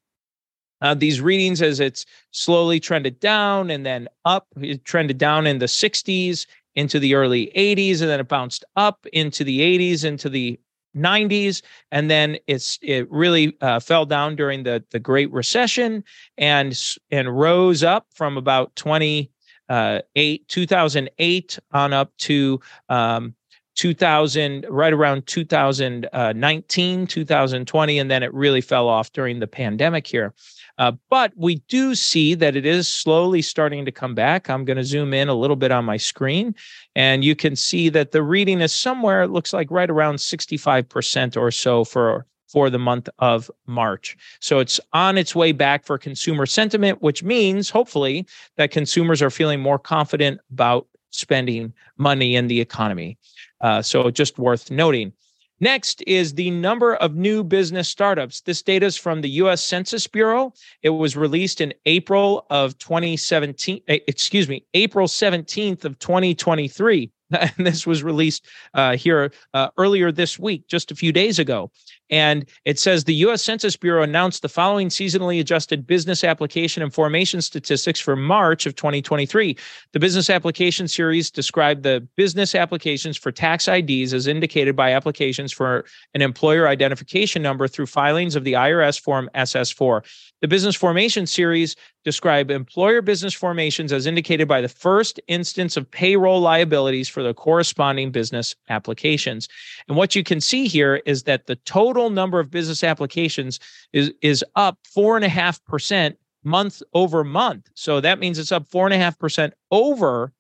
uh, 0.80 0.94
these 0.94 1.20
readings 1.20 1.60
as 1.60 1.80
it's 1.80 2.06
slowly 2.30 2.80
trended 2.80 3.20
down 3.20 3.70
and 3.70 3.84
then 3.84 4.08
up. 4.24 4.46
It 4.60 4.84
trended 4.84 5.18
down 5.18 5.46
in 5.46 5.58
the 5.58 5.66
60s 5.66 6.46
into 6.76 7.00
the 7.00 7.14
early 7.14 7.50
80s, 7.56 8.00
and 8.00 8.08
then 8.08 8.20
it 8.20 8.28
bounced 8.28 8.64
up 8.76 9.04
into 9.12 9.42
the 9.42 9.60
80s, 9.60 10.04
into 10.04 10.28
the 10.28 10.58
90s, 10.96 11.62
and 11.90 12.10
then 12.10 12.38
it's 12.46 12.78
it 12.82 13.10
really 13.10 13.56
uh, 13.60 13.80
fell 13.80 14.06
down 14.06 14.36
during 14.36 14.62
the 14.62 14.84
the 14.90 14.98
Great 14.98 15.30
Recession 15.32 16.04
and 16.36 16.78
and 17.10 17.36
rose 17.36 17.82
up 17.82 18.06
from 18.14 18.36
about 18.36 18.74
28 18.76 19.30
uh, 19.68 20.00
2008 20.48 21.58
on 21.72 21.92
up 21.92 22.16
to 22.18 22.60
um, 22.88 23.34
2000 23.78 24.66
right 24.68 24.92
around 24.92 25.24
2019 25.28 27.06
2020 27.06 27.98
and 28.00 28.10
then 28.10 28.24
it 28.24 28.34
really 28.34 28.60
fell 28.60 28.88
off 28.88 29.12
during 29.12 29.38
the 29.38 29.46
pandemic 29.46 30.04
here 30.04 30.34
uh, 30.78 30.90
but 31.10 31.32
we 31.36 31.56
do 31.68 31.94
see 31.94 32.34
that 32.34 32.56
it 32.56 32.66
is 32.66 32.88
slowly 32.88 33.40
starting 33.40 33.84
to 33.84 33.92
come 33.92 34.16
back 34.16 34.50
i'm 34.50 34.64
going 34.64 34.76
to 34.76 34.82
zoom 34.82 35.14
in 35.14 35.28
a 35.28 35.34
little 35.34 35.54
bit 35.54 35.70
on 35.70 35.84
my 35.84 35.96
screen 35.96 36.52
and 36.96 37.24
you 37.24 37.36
can 37.36 37.54
see 37.54 37.88
that 37.88 38.10
the 38.10 38.22
reading 38.22 38.60
is 38.60 38.72
somewhere 38.72 39.22
it 39.22 39.28
looks 39.28 39.52
like 39.52 39.70
right 39.70 39.90
around 39.90 40.16
65% 40.16 41.36
or 41.36 41.52
so 41.52 41.84
for 41.84 42.26
for 42.48 42.70
the 42.70 42.78
month 42.78 43.10
of 43.18 43.50
March. 43.66 44.16
So 44.40 44.58
it's 44.58 44.80
on 44.94 45.18
its 45.18 45.34
way 45.34 45.52
back 45.52 45.84
for 45.84 45.98
consumer 45.98 46.46
sentiment, 46.46 47.02
which 47.02 47.22
means 47.22 47.68
hopefully 47.68 48.26
that 48.56 48.70
consumers 48.70 49.20
are 49.20 49.28
feeling 49.28 49.60
more 49.60 49.78
confident 49.78 50.40
about 50.50 50.86
spending 51.10 51.72
money 51.96 52.36
in 52.36 52.48
the 52.48 52.60
economy. 52.60 53.18
Uh, 53.60 53.82
so 53.82 54.10
just 54.10 54.38
worth 54.38 54.70
noting. 54.70 55.12
Next 55.60 56.02
is 56.06 56.34
the 56.34 56.50
number 56.50 56.94
of 56.96 57.16
new 57.16 57.42
business 57.42 57.88
startups. 57.88 58.42
This 58.42 58.62
data 58.62 58.86
is 58.86 58.96
from 58.96 59.20
the 59.22 59.30
US 59.30 59.62
Census 59.62 60.06
Bureau. 60.06 60.52
It 60.82 60.90
was 60.90 61.16
released 61.16 61.60
in 61.60 61.74
April 61.84 62.46
of 62.48 62.78
2017, 62.78 63.80
eh, 63.88 63.98
excuse 64.06 64.48
me, 64.48 64.64
April 64.74 65.08
17th 65.08 65.84
of 65.84 65.98
2023. 65.98 67.10
And 67.30 67.66
this 67.66 67.86
was 67.86 68.02
released 68.02 68.46
uh, 68.72 68.96
here 68.96 69.32
uh, 69.52 69.68
earlier 69.76 70.10
this 70.10 70.38
week, 70.38 70.66
just 70.66 70.90
a 70.90 70.94
few 70.94 71.12
days 71.12 71.38
ago. 71.38 71.70
And 72.10 72.48
it 72.64 72.78
says 72.78 73.04
the 73.04 73.14
US 73.14 73.42
Census 73.42 73.76
Bureau 73.76 74.02
announced 74.02 74.42
the 74.42 74.48
following 74.48 74.88
seasonally 74.88 75.40
adjusted 75.40 75.86
business 75.86 76.24
application 76.24 76.82
and 76.82 76.92
formation 76.92 77.42
statistics 77.42 78.00
for 78.00 78.16
March 78.16 78.66
of 78.66 78.74
2023. 78.76 79.56
The 79.92 79.98
business 79.98 80.30
application 80.30 80.88
series 80.88 81.30
described 81.30 81.82
the 81.82 82.06
business 82.16 82.54
applications 82.54 83.16
for 83.16 83.30
tax 83.30 83.68
IDs 83.68 84.14
as 84.14 84.26
indicated 84.26 84.74
by 84.74 84.92
applications 84.92 85.52
for 85.52 85.84
an 86.14 86.22
employer 86.22 86.68
identification 86.68 87.42
number 87.42 87.68
through 87.68 87.86
filings 87.86 88.36
of 88.36 88.44
the 88.44 88.54
IRS 88.54 89.00
Form 89.00 89.28
SS4. 89.34 90.02
The 90.40 90.48
business 90.48 90.76
formation 90.76 91.26
series 91.26 91.74
describe 92.04 92.50
employer 92.50 93.02
business 93.02 93.34
formations 93.34 93.92
as 93.92 94.06
indicated 94.06 94.48
by 94.48 94.60
the 94.60 94.68
first 94.68 95.20
instance 95.26 95.76
of 95.76 95.90
payroll 95.90 96.40
liabilities 96.40 97.08
for 97.08 97.22
the 97.22 97.34
corresponding 97.34 98.10
business 98.10 98.54
applications. 98.68 99.48
And 99.88 99.96
what 99.96 100.14
you 100.14 100.22
can 100.22 100.40
see 100.40 100.68
here 100.68 101.02
is 101.04 101.24
that 101.24 101.46
the 101.46 101.56
total 101.56 101.97
number 102.06 102.38
of 102.38 102.50
business 102.50 102.84
applications 102.84 103.58
is, 103.92 104.12
is 104.22 104.44
up 104.54 104.78
four 104.84 105.16
and 105.16 105.24
a 105.24 105.28
half 105.28 105.62
percent 105.64 106.16
month 106.44 106.82
over 106.94 107.24
month. 107.24 107.68
So 107.74 108.00
that 108.00 108.18
means 108.18 108.38
it's 108.38 108.52
up 108.52 108.68
four 108.68 108.86
and 108.86 108.94
a 108.94 108.98
half 108.98 109.18
percent 109.18 109.54
over 109.70 110.32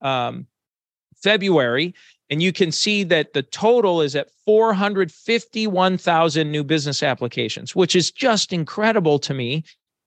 um, 0.00 0.46
February. 1.16 1.94
And 2.28 2.42
you 2.42 2.52
can 2.52 2.72
see 2.72 3.04
that 3.04 3.34
the 3.34 3.42
total 3.42 4.02
is 4.02 4.16
at 4.16 4.30
451,000 4.46 6.50
new 6.50 6.64
business 6.64 7.02
applications, 7.02 7.76
which 7.76 7.94
is 7.94 8.10
just 8.10 8.52
incredible 8.52 9.18
to 9.20 9.32
me. 9.32 9.62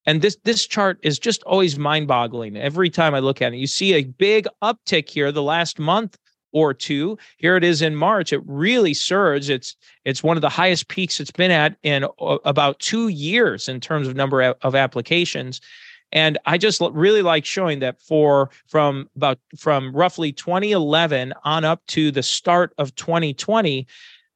And 0.05 0.21
this 0.21 0.37
this 0.43 0.65
chart 0.65 0.97
is 1.01 1.19
just 1.19 1.43
always 1.43 1.77
mind-boggling. 1.77 2.57
Every 2.57 2.89
time 2.89 3.13
I 3.13 3.19
look 3.19 3.41
at 3.41 3.53
it, 3.53 3.57
you 3.57 3.67
see 3.67 3.93
a 3.93 4.03
big 4.03 4.47
uptick 4.61 5.09
here 5.09 5.31
the 5.31 5.43
last 5.43 5.79
month 5.79 6.17
or 6.51 6.73
two. 6.73 7.17
Here 7.37 7.55
it 7.55 7.63
is 7.63 7.81
in 7.81 7.95
March. 7.95 8.33
It 8.33 8.41
really 8.45 8.93
surged. 8.93 9.49
It's 9.49 9.75
it's 10.05 10.23
one 10.23 10.37
of 10.37 10.41
the 10.41 10.49
highest 10.49 10.87
peaks 10.87 11.19
it's 11.19 11.31
been 11.31 11.51
at 11.51 11.75
in 11.83 12.05
about 12.45 12.79
2 12.79 13.09
years 13.09 13.67
in 13.67 13.79
terms 13.79 14.07
of 14.07 14.15
number 14.15 14.41
of 14.41 14.75
applications. 14.75 15.61
And 16.11 16.39
I 16.45 16.57
just 16.57 16.81
really 16.81 17.21
like 17.21 17.45
showing 17.45 17.79
that 17.79 18.01
for 18.01 18.49
from 18.67 19.09
about 19.15 19.39
from 19.57 19.95
roughly 19.95 20.31
2011 20.31 21.33
on 21.43 21.65
up 21.65 21.85
to 21.87 22.11
the 22.11 22.23
start 22.23 22.73
of 22.77 22.95
2020, 22.95 23.85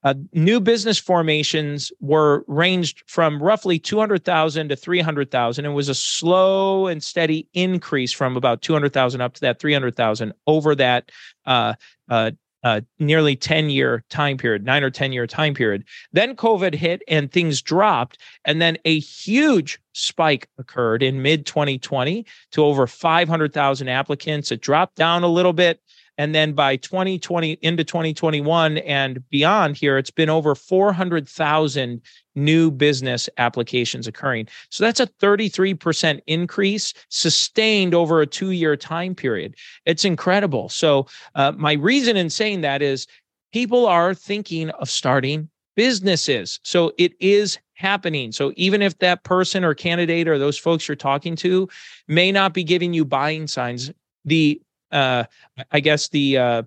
uh, 0.03 0.13
new 0.33 0.59
business 0.59 0.99
formations 0.99 1.91
were 2.01 2.43
ranged 2.47 3.03
from 3.07 3.41
roughly 3.41 3.79
200,000 3.79 4.69
to 4.69 4.75
300,000. 4.75 5.65
It 5.65 5.69
was 5.69 5.89
a 5.89 5.95
slow 5.95 6.87
and 6.87 7.01
steady 7.01 7.47
increase 7.53 8.11
from 8.11 8.35
about 8.35 8.61
200,000 8.61 9.21
up 9.21 9.33
to 9.35 9.41
that 9.41 9.59
300,000 9.59 10.33
over 10.45 10.75
that 10.75 11.09
uh, 11.45 11.73
uh, 12.09 12.31
uh, 12.63 12.81
nearly 12.99 13.35
10 13.35 13.69
year 13.69 14.03
time 14.09 14.37
period, 14.37 14.63
nine 14.63 14.83
or 14.83 14.89
10 14.89 15.11
year 15.11 15.27
time 15.27 15.53
period. 15.53 15.83
Then 16.13 16.35
COVID 16.35 16.73
hit 16.73 17.01
and 17.07 17.31
things 17.31 17.61
dropped. 17.61 18.17
And 18.45 18.61
then 18.61 18.77
a 18.85 18.99
huge 18.99 19.79
spike 19.93 20.47
occurred 20.57 21.03
in 21.03 21.21
mid 21.21 21.45
2020 21.45 22.25
to 22.51 22.63
over 22.63 22.87
500,000 22.87 23.87
applicants. 23.89 24.51
It 24.51 24.61
dropped 24.61 24.95
down 24.95 25.23
a 25.23 25.27
little 25.27 25.53
bit. 25.53 25.81
And 26.17 26.35
then 26.35 26.53
by 26.53 26.75
2020 26.75 27.53
into 27.61 27.83
2021 27.83 28.77
and 28.79 29.27
beyond 29.29 29.77
here, 29.77 29.97
it's 29.97 30.11
been 30.11 30.29
over 30.29 30.53
400,000 30.55 32.01
new 32.35 32.71
business 32.71 33.29
applications 33.37 34.07
occurring. 34.07 34.47
So 34.69 34.83
that's 34.83 34.99
a 34.99 35.07
33% 35.07 36.21
increase 36.27 36.93
sustained 37.09 37.93
over 37.93 38.21
a 38.21 38.27
two 38.27 38.51
year 38.51 38.75
time 38.75 39.15
period. 39.15 39.55
It's 39.85 40.05
incredible. 40.05 40.69
So, 40.69 41.07
uh, 41.35 41.51
my 41.53 41.73
reason 41.73 42.17
in 42.17 42.29
saying 42.29 42.61
that 42.61 42.81
is 42.81 43.07
people 43.51 43.85
are 43.85 44.13
thinking 44.13 44.69
of 44.71 44.89
starting 44.89 45.49
businesses. 45.75 46.59
So, 46.63 46.93
it 46.97 47.13
is 47.19 47.59
happening. 47.75 48.31
So, 48.31 48.53
even 48.55 48.81
if 48.81 48.97
that 48.99 49.23
person 49.23 49.63
or 49.63 49.73
candidate 49.73 50.27
or 50.27 50.39
those 50.39 50.57
folks 50.57 50.87
you're 50.87 50.95
talking 50.95 51.35
to 51.37 51.69
may 52.07 52.31
not 52.31 52.53
be 52.53 52.63
giving 52.63 52.93
you 52.93 53.05
buying 53.05 53.47
signs, 53.47 53.91
the 54.25 54.59
uh, 54.93 55.25
I 55.71 55.79
guess 55.79 56.09
the 56.09 56.37
uh, 56.37 56.63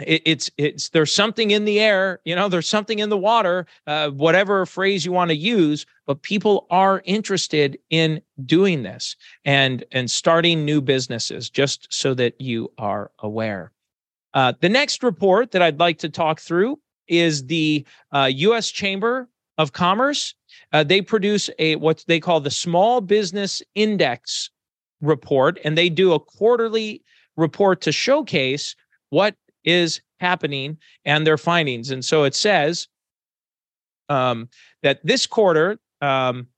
it, 0.00 0.22
it's 0.24 0.50
it's 0.56 0.88
there's 0.90 1.12
something 1.12 1.50
in 1.50 1.64
the 1.64 1.80
air, 1.80 2.20
you 2.24 2.34
know, 2.34 2.48
there's 2.48 2.68
something 2.68 3.00
in 3.00 3.08
the 3.08 3.18
water, 3.18 3.66
uh, 3.86 4.10
whatever 4.10 4.64
phrase 4.66 5.04
you 5.04 5.12
want 5.12 5.30
to 5.30 5.36
use, 5.36 5.86
but 6.06 6.22
people 6.22 6.66
are 6.70 7.02
interested 7.04 7.78
in 7.90 8.20
doing 8.44 8.82
this 8.82 9.16
and 9.44 9.84
and 9.92 10.10
starting 10.10 10.64
new 10.64 10.80
businesses, 10.80 11.50
just 11.50 11.92
so 11.92 12.14
that 12.14 12.40
you 12.40 12.70
are 12.78 13.10
aware. 13.20 13.72
Uh, 14.34 14.52
the 14.60 14.68
next 14.68 15.02
report 15.02 15.50
that 15.50 15.62
I'd 15.62 15.80
like 15.80 15.98
to 15.98 16.08
talk 16.08 16.40
through 16.40 16.78
is 17.08 17.46
the 17.46 17.84
uh, 18.12 18.30
U.S. 18.32 18.70
Chamber 18.70 19.28
of 19.56 19.72
Commerce. 19.72 20.34
Uh, 20.72 20.84
they 20.84 21.00
produce 21.00 21.50
a 21.58 21.76
what 21.76 22.04
they 22.06 22.20
call 22.20 22.40
the 22.40 22.50
Small 22.50 23.00
Business 23.00 23.62
Index 23.74 24.50
report, 25.00 25.58
and 25.64 25.76
they 25.76 25.88
do 25.88 26.12
a 26.12 26.20
quarterly 26.20 27.02
report 27.38 27.80
to 27.82 27.92
showcase 27.92 28.76
what 29.08 29.34
is 29.64 30.02
happening 30.20 30.76
and 31.04 31.26
their 31.26 31.38
findings. 31.38 31.90
And 31.90 32.04
so 32.04 32.24
it 32.24 32.34
says 32.34 32.88
um, 34.08 34.48
that 34.82 35.00
this 35.04 35.26
quarter, 35.26 35.78
um, 36.02 36.48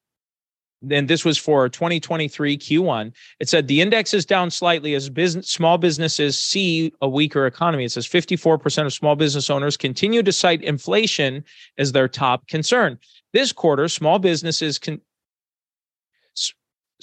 and 0.90 1.08
this 1.08 1.26
was 1.26 1.36
for 1.36 1.68
2023 1.68 2.56
Q1. 2.56 3.12
It 3.38 3.50
said 3.50 3.68
the 3.68 3.82
index 3.82 4.14
is 4.14 4.24
down 4.24 4.50
slightly 4.50 4.94
as 4.94 5.10
business 5.10 5.50
small 5.50 5.76
businesses 5.76 6.40
see 6.40 6.90
a 7.02 7.08
weaker 7.08 7.46
economy. 7.46 7.84
It 7.84 7.92
says 7.92 8.08
54% 8.08 8.86
of 8.86 8.92
small 8.94 9.14
business 9.14 9.50
owners 9.50 9.76
continue 9.76 10.22
to 10.22 10.32
cite 10.32 10.62
inflation 10.62 11.44
as 11.76 11.92
their 11.92 12.08
top 12.08 12.48
concern. 12.48 12.98
This 13.34 13.52
quarter, 13.52 13.88
small 13.88 14.18
businesses 14.18 14.78
can 14.78 15.02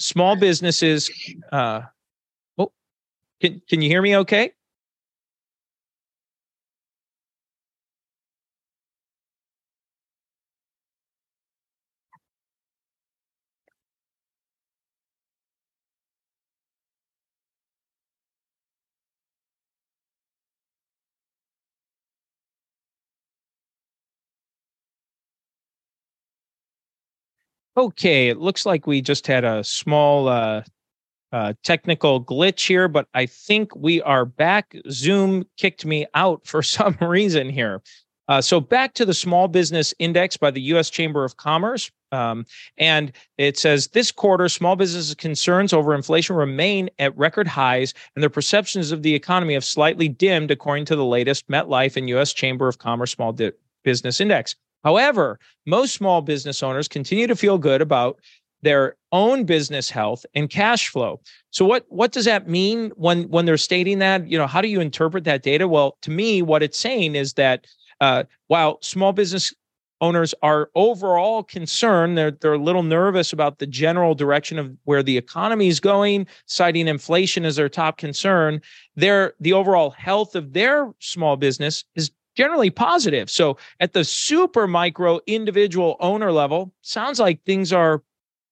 small 0.00 0.36
businesses 0.36 1.10
uh, 1.52 1.82
can 3.40 3.60
can 3.68 3.82
you 3.82 3.88
hear 3.88 4.02
me 4.02 4.16
okay? 4.16 4.52
Okay, 27.76 28.28
it 28.28 28.38
looks 28.38 28.66
like 28.66 28.86
we 28.86 29.00
just 29.00 29.26
had 29.26 29.44
a 29.44 29.62
small 29.62 30.28
uh, 30.28 30.62
uh, 31.32 31.52
technical 31.62 32.24
glitch 32.24 32.66
here, 32.66 32.88
but 32.88 33.06
I 33.14 33.26
think 33.26 33.74
we 33.76 34.00
are 34.02 34.24
back. 34.24 34.74
Zoom 34.90 35.46
kicked 35.56 35.84
me 35.84 36.06
out 36.14 36.46
for 36.46 36.62
some 36.62 36.96
reason 37.00 37.48
here. 37.50 37.82
Uh, 38.28 38.42
so 38.42 38.60
back 38.60 38.92
to 38.94 39.06
the 39.06 39.14
small 39.14 39.48
business 39.48 39.94
index 39.98 40.36
by 40.36 40.50
the 40.50 40.60
U.S. 40.62 40.90
Chamber 40.90 41.24
of 41.24 41.38
Commerce. 41.38 41.90
Um, 42.12 42.46
and 42.76 43.12
it 43.38 43.58
says 43.58 43.88
this 43.88 44.10
quarter, 44.10 44.48
small 44.48 44.76
business 44.76 45.14
concerns 45.14 45.72
over 45.72 45.94
inflation 45.94 46.36
remain 46.36 46.90
at 46.98 47.16
record 47.16 47.46
highs, 47.46 47.94
and 48.14 48.22
their 48.22 48.30
perceptions 48.30 48.92
of 48.92 49.02
the 49.02 49.14
economy 49.14 49.54
have 49.54 49.64
slightly 49.64 50.08
dimmed, 50.08 50.50
according 50.50 50.84
to 50.86 50.96
the 50.96 51.04
latest 51.04 51.48
MetLife 51.48 51.96
and 51.96 52.08
U.S. 52.10 52.32
Chamber 52.32 52.68
of 52.68 52.78
Commerce 52.78 53.12
Small 53.12 53.32
Di- 53.32 53.52
Business 53.82 54.20
Index. 54.20 54.56
However, 54.84 55.38
most 55.66 55.94
small 55.94 56.22
business 56.22 56.62
owners 56.62 56.88
continue 56.88 57.26
to 57.26 57.36
feel 57.36 57.58
good 57.58 57.82
about 57.82 58.20
their 58.62 58.96
own 59.12 59.44
business 59.44 59.90
health 59.90 60.26
and 60.34 60.50
cash 60.50 60.88
flow. 60.88 61.20
So 61.50 61.64
what 61.64 61.86
what 61.88 62.12
does 62.12 62.24
that 62.24 62.48
mean 62.48 62.90
when 62.96 63.24
when 63.28 63.46
they're 63.46 63.56
stating 63.56 63.98
that? 64.00 64.28
You 64.28 64.38
know, 64.38 64.46
how 64.46 64.60
do 64.60 64.68
you 64.68 64.80
interpret 64.80 65.24
that 65.24 65.42
data? 65.42 65.68
Well, 65.68 65.96
to 66.02 66.10
me, 66.10 66.42
what 66.42 66.62
it's 66.62 66.78
saying 66.78 67.14
is 67.14 67.34
that 67.34 67.66
uh, 68.00 68.24
while 68.48 68.78
small 68.82 69.12
business 69.12 69.54
owners 70.00 70.32
are 70.42 70.70
overall 70.74 71.42
concerned, 71.42 72.16
they're 72.16 72.30
they're 72.30 72.54
a 72.54 72.58
little 72.58 72.82
nervous 72.82 73.32
about 73.32 73.58
the 73.58 73.66
general 73.66 74.14
direction 74.14 74.58
of 74.58 74.72
where 74.84 75.02
the 75.02 75.16
economy 75.16 75.68
is 75.68 75.80
going, 75.80 76.26
citing 76.46 76.88
inflation 76.88 77.44
as 77.44 77.56
their 77.56 77.68
top 77.68 77.98
concern. 77.98 78.60
Their 78.96 79.34
the 79.40 79.52
overall 79.52 79.90
health 79.90 80.34
of 80.36 80.52
their 80.52 80.92
small 81.00 81.36
business 81.36 81.84
is 81.94 82.10
generally 82.36 82.70
positive. 82.70 83.28
So 83.28 83.56
at 83.80 83.94
the 83.94 84.04
super 84.04 84.68
micro 84.68 85.18
individual 85.26 85.96
owner 85.98 86.30
level, 86.30 86.72
sounds 86.82 87.18
like 87.18 87.42
things 87.42 87.72
are 87.72 88.02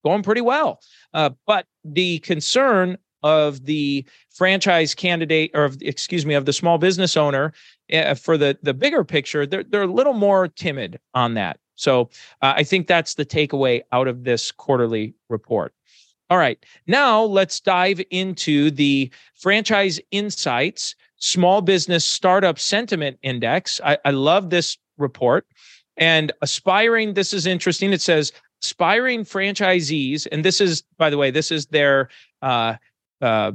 going 0.07 0.23
pretty 0.23 0.41
well. 0.41 0.81
Uh, 1.13 1.31
but 1.47 1.67
the 1.85 2.19
concern 2.21 2.97
of 3.23 3.65
the 3.65 4.05
franchise 4.31 4.95
candidate 4.95 5.51
or 5.55 5.65
of, 5.65 5.77
excuse 5.83 6.25
me 6.25 6.35
of 6.35 6.45
the 6.45 6.53
small 6.53 6.79
business 6.79 7.17
owner 7.17 7.53
uh, 7.93 8.15
for 8.15 8.39
the 8.39 8.57
the 8.63 8.75
bigger 8.75 9.05
picture, 9.05 9.47
they're 9.47 9.65
they're 9.65 9.83
a 9.83 9.99
little 10.01 10.13
more 10.13 10.49
timid 10.49 11.01
on 11.15 11.35
that. 11.35 11.59
So 11.75 12.11
uh, 12.43 12.55
I 12.57 12.63
think 12.63 12.87
that's 12.87 13.15
the 13.15 13.27
takeaway 13.27 13.83
out 13.93 14.09
of 14.09 14.25
this 14.25 14.53
quarterly 14.53 15.15
report. 15.29 15.75
All 16.31 16.39
right, 16.39 16.59
now 16.87 17.23
let's 17.23 17.61
dive 17.61 18.01
into 18.11 18.71
the 18.71 19.11
franchise 19.35 20.01
insights 20.11 20.95
small 21.19 21.63
business 21.63 22.05
startup 22.05 22.59
sentiment 22.59 23.19
index. 23.23 23.81
I, 23.85 23.99
I 24.05 24.11
love 24.11 24.51
this 24.51 24.79
report. 24.99 25.47
And 25.97 26.31
aspiring, 26.43 27.15
this 27.15 27.33
is 27.33 27.47
interesting. 27.47 27.93
It 27.93 28.03
says 28.03 28.33
aspiring 28.63 29.25
franchisees, 29.25 30.27
and 30.31 30.45
this 30.45 30.61
is, 30.61 30.83
by 30.99 31.11
the 31.11 31.19
way, 31.19 31.31
this 31.31 31.51
is 31.51 31.67
their 31.67 32.09
uh, 32.43 32.75
uh, 33.21 33.53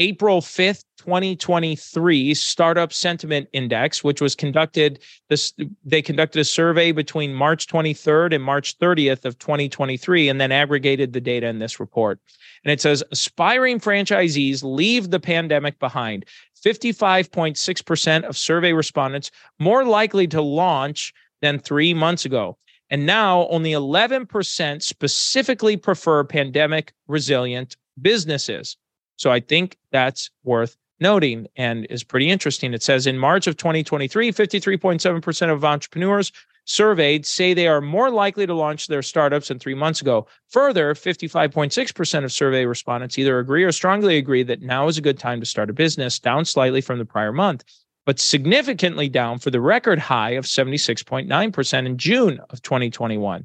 April 0.00 0.40
5th, 0.40 0.84
2023 0.96 2.32
Startup 2.32 2.92
Sentiment 2.92 3.48
Index, 3.52 4.02
which 4.02 4.20
was 4.20 4.34
conducted 4.34 4.98
this 5.28 5.52
they 5.84 6.00
conducted 6.00 6.40
a 6.40 6.44
survey 6.44 6.90
between 6.90 7.34
March 7.34 7.66
23rd 7.66 8.34
and 8.34 8.42
March 8.42 8.78
30th 8.78 9.26
of 9.26 9.38
2023 9.38 10.28
and 10.28 10.40
then 10.40 10.52
aggregated 10.52 11.12
the 11.12 11.20
data 11.20 11.46
in 11.46 11.58
this 11.58 11.78
report. 11.78 12.18
And 12.64 12.72
it 12.72 12.80
says 12.80 13.04
aspiring 13.12 13.78
franchisees 13.78 14.62
leave 14.64 15.10
the 15.10 15.20
pandemic 15.20 15.78
behind. 15.78 16.24
55.6% 16.64 18.24
of 18.24 18.36
survey 18.36 18.72
respondents 18.72 19.30
more 19.58 19.84
likely 19.84 20.26
to 20.28 20.42
launch 20.42 21.12
than 21.42 21.58
3 21.58 21.94
months 21.94 22.24
ago. 22.24 22.56
And 22.90 23.06
now 23.06 23.46
only 23.48 23.70
11% 23.70 24.82
specifically 24.82 25.76
prefer 25.76 26.24
pandemic 26.24 26.92
resilient 27.06 27.76
businesses. 28.02 28.76
So 29.16 29.30
I 29.30 29.40
think 29.40 29.76
that's 29.92 30.30
worth 30.44 30.76
noting 30.98 31.46
and 31.56 31.86
is 31.86 32.04
pretty 32.04 32.30
interesting. 32.30 32.74
It 32.74 32.82
says 32.82 33.06
in 33.06 33.18
March 33.18 33.46
of 33.46 33.56
2023, 33.56 34.32
53.7% 34.32 35.52
of 35.52 35.64
entrepreneurs 35.64 36.32
surveyed 36.64 37.26
say 37.26 37.52
they 37.52 37.68
are 37.68 37.80
more 37.80 38.10
likely 38.10 38.46
to 38.46 38.54
launch 38.54 38.86
their 38.86 39.02
startups 39.02 39.48
than 39.48 39.58
three 39.58 39.74
months 39.74 40.00
ago. 40.00 40.26
Further, 40.48 40.94
55.6% 40.94 42.24
of 42.24 42.32
survey 42.32 42.64
respondents 42.64 43.18
either 43.18 43.38
agree 43.38 43.64
or 43.64 43.72
strongly 43.72 44.18
agree 44.18 44.42
that 44.42 44.62
now 44.62 44.86
is 44.88 44.98
a 44.98 45.02
good 45.02 45.18
time 45.18 45.40
to 45.40 45.46
start 45.46 45.70
a 45.70 45.72
business, 45.72 46.18
down 46.18 46.44
slightly 46.44 46.80
from 46.80 46.98
the 46.98 47.04
prior 47.04 47.32
month, 47.32 47.64
but 48.06 48.18
significantly 48.18 49.08
down 49.08 49.38
for 49.38 49.50
the 49.50 49.60
record 49.60 49.98
high 49.98 50.30
of 50.30 50.44
76.9% 50.44 51.86
in 51.86 51.98
June 51.98 52.40
of 52.50 52.62
2021. 52.62 53.44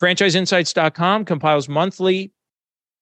FranchiseInsights.com 0.00 1.24
compiles 1.24 1.68
monthly 1.68 2.32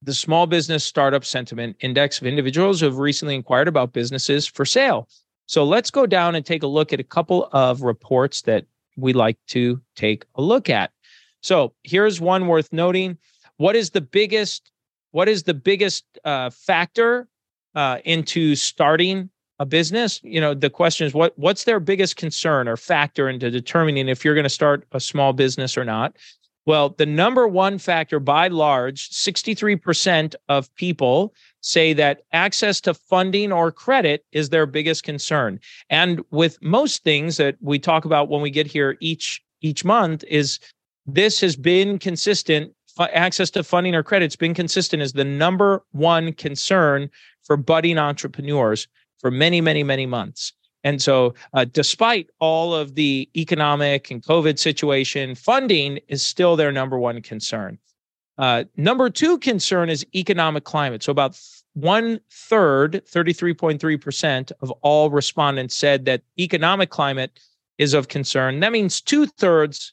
the 0.02 0.14
Small 0.14 0.46
Business 0.46 0.84
Startup 0.84 1.24
Sentiment 1.24 1.76
Index 1.80 2.20
of 2.20 2.26
individuals 2.26 2.80
who 2.80 2.86
have 2.86 2.98
recently 2.98 3.34
inquired 3.34 3.68
about 3.68 3.92
businesses 3.92 4.46
for 4.46 4.64
sale. 4.64 5.08
So 5.46 5.64
let's 5.64 5.90
go 5.90 6.06
down 6.06 6.34
and 6.34 6.44
take 6.44 6.62
a 6.62 6.66
look 6.66 6.92
at 6.92 7.00
a 7.00 7.04
couple 7.04 7.48
of 7.52 7.82
reports 7.82 8.42
that 8.42 8.66
we 8.96 9.12
like 9.12 9.38
to 9.48 9.80
take 9.94 10.24
a 10.34 10.42
look 10.42 10.68
at. 10.68 10.90
So 11.42 11.74
here's 11.82 12.20
one 12.20 12.46
worth 12.46 12.72
noting. 12.72 13.18
What 13.56 13.76
is 13.76 13.90
the 13.90 14.00
biggest 14.00 14.70
what 15.12 15.28
is 15.28 15.44
the 15.44 15.54
biggest 15.54 16.04
uh, 16.24 16.50
factor 16.50 17.26
uh, 17.74 17.98
into 18.04 18.54
starting 18.54 19.30
a 19.58 19.66
business? 19.66 20.20
You 20.22 20.40
know, 20.40 20.54
the 20.54 20.70
question 20.70 21.06
is 21.06 21.14
what 21.14 21.38
what's 21.38 21.64
their 21.64 21.80
biggest 21.80 22.16
concern 22.16 22.68
or 22.68 22.76
factor 22.76 23.28
into 23.28 23.50
determining 23.50 24.08
if 24.08 24.24
you're 24.24 24.34
going 24.34 24.44
to 24.44 24.50
start 24.50 24.86
a 24.92 25.00
small 25.00 25.32
business 25.32 25.76
or 25.76 25.84
not? 25.84 26.16
Well, 26.66 26.90
the 26.90 27.06
number 27.06 27.46
one 27.46 27.78
factor 27.78 28.18
by 28.18 28.48
large, 28.48 29.08
63% 29.10 30.34
of 30.48 30.74
people 30.74 31.32
say 31.60 31.92
that 31.92 32.22
access 32.32 32.80
to 32.82 32.92
funding 32.92 33.52
or 33.52 33.70
credit 33.70 34.24
is 34.32 34.48
their 34.48 34.66
biggest 34.66 35.04
concern. 35.04 35.60
And 35.90 36.24
with 36.32 36.60
most 36.60 37.04
things 37.04 37.36
that 37.36 37.56
we 37.60 37.78
talk 37.78 38.04
about 38.04 38.28
when 38.28 38.42
we 38.42 38.50
get 38.50 38.66
here 38.66 38.96
each 39.00 39.42
each 39.62 39.84
month 39.84 40.24
is 40.28 40.58
this 41.06 41.40
has 41.40 41.56
been 41.56 41.98
consistent 41.98 42.72
access 42.98 43.50
to 43.50 43.62
funding 43.62 43.94
or 43.94 44.02
credit's 44.02 44.36
been 44.36 44.54
consistent 44.54 45.02
as 45.02 45.12
the 45.12 45.24
number 45.24 45.84
one 45.92 46.32
concern 46.32 47.10
for 47.42 47.56
budding 47.56 47.98
entrepreneurs 47.98 48.88
for 49.18 49.30
many 49.30 49.60
many 49.60 49.82
many 49.82 50.06
months 50.06 50.52
and 50.86 51.02
so, 51.02 51.34
uh, 51.52 51.64
despite 51.64 52.30
all 52.38 52.72
of 52.72 52.94
the 52.94 53.28
economic 53.36 54.08
and 54.12 54.22
COVID 54.22 54.56
situation, 54.56 55.34
funding 55.34 55.98
is 56.06 56.22
still 56.22 56.54
their 56.54 56.70
number 56.70 56.96
one 56.96 57.20
concern. 57.22 57.76
Uh, 58.38 58.62
number 58.76 59.10
two 59.10 59.36
concern 59.38 59.90
is 59.90 60.06
economic 60.14 60.62
climate. 60.62 61.02
So, 61.02 61.10
about 61.10 61.40
one 61.72 62.20
third, 62.30 63.02
33.3% 63.04 64.52
of 64.60 64.70
all 64.82 65.10
respondents 65.10 65.74
said 65.74 66.04
that 66.04 66.22
economic 66.38 66.90
climate 66.90 67.40
is 67.78 67.92
of 67.92 68.06
concern. 68.06 68.60
That 68.60 68.70
means 68.70 69.00
two 69.00 69.26
thirds, 69.26 69.92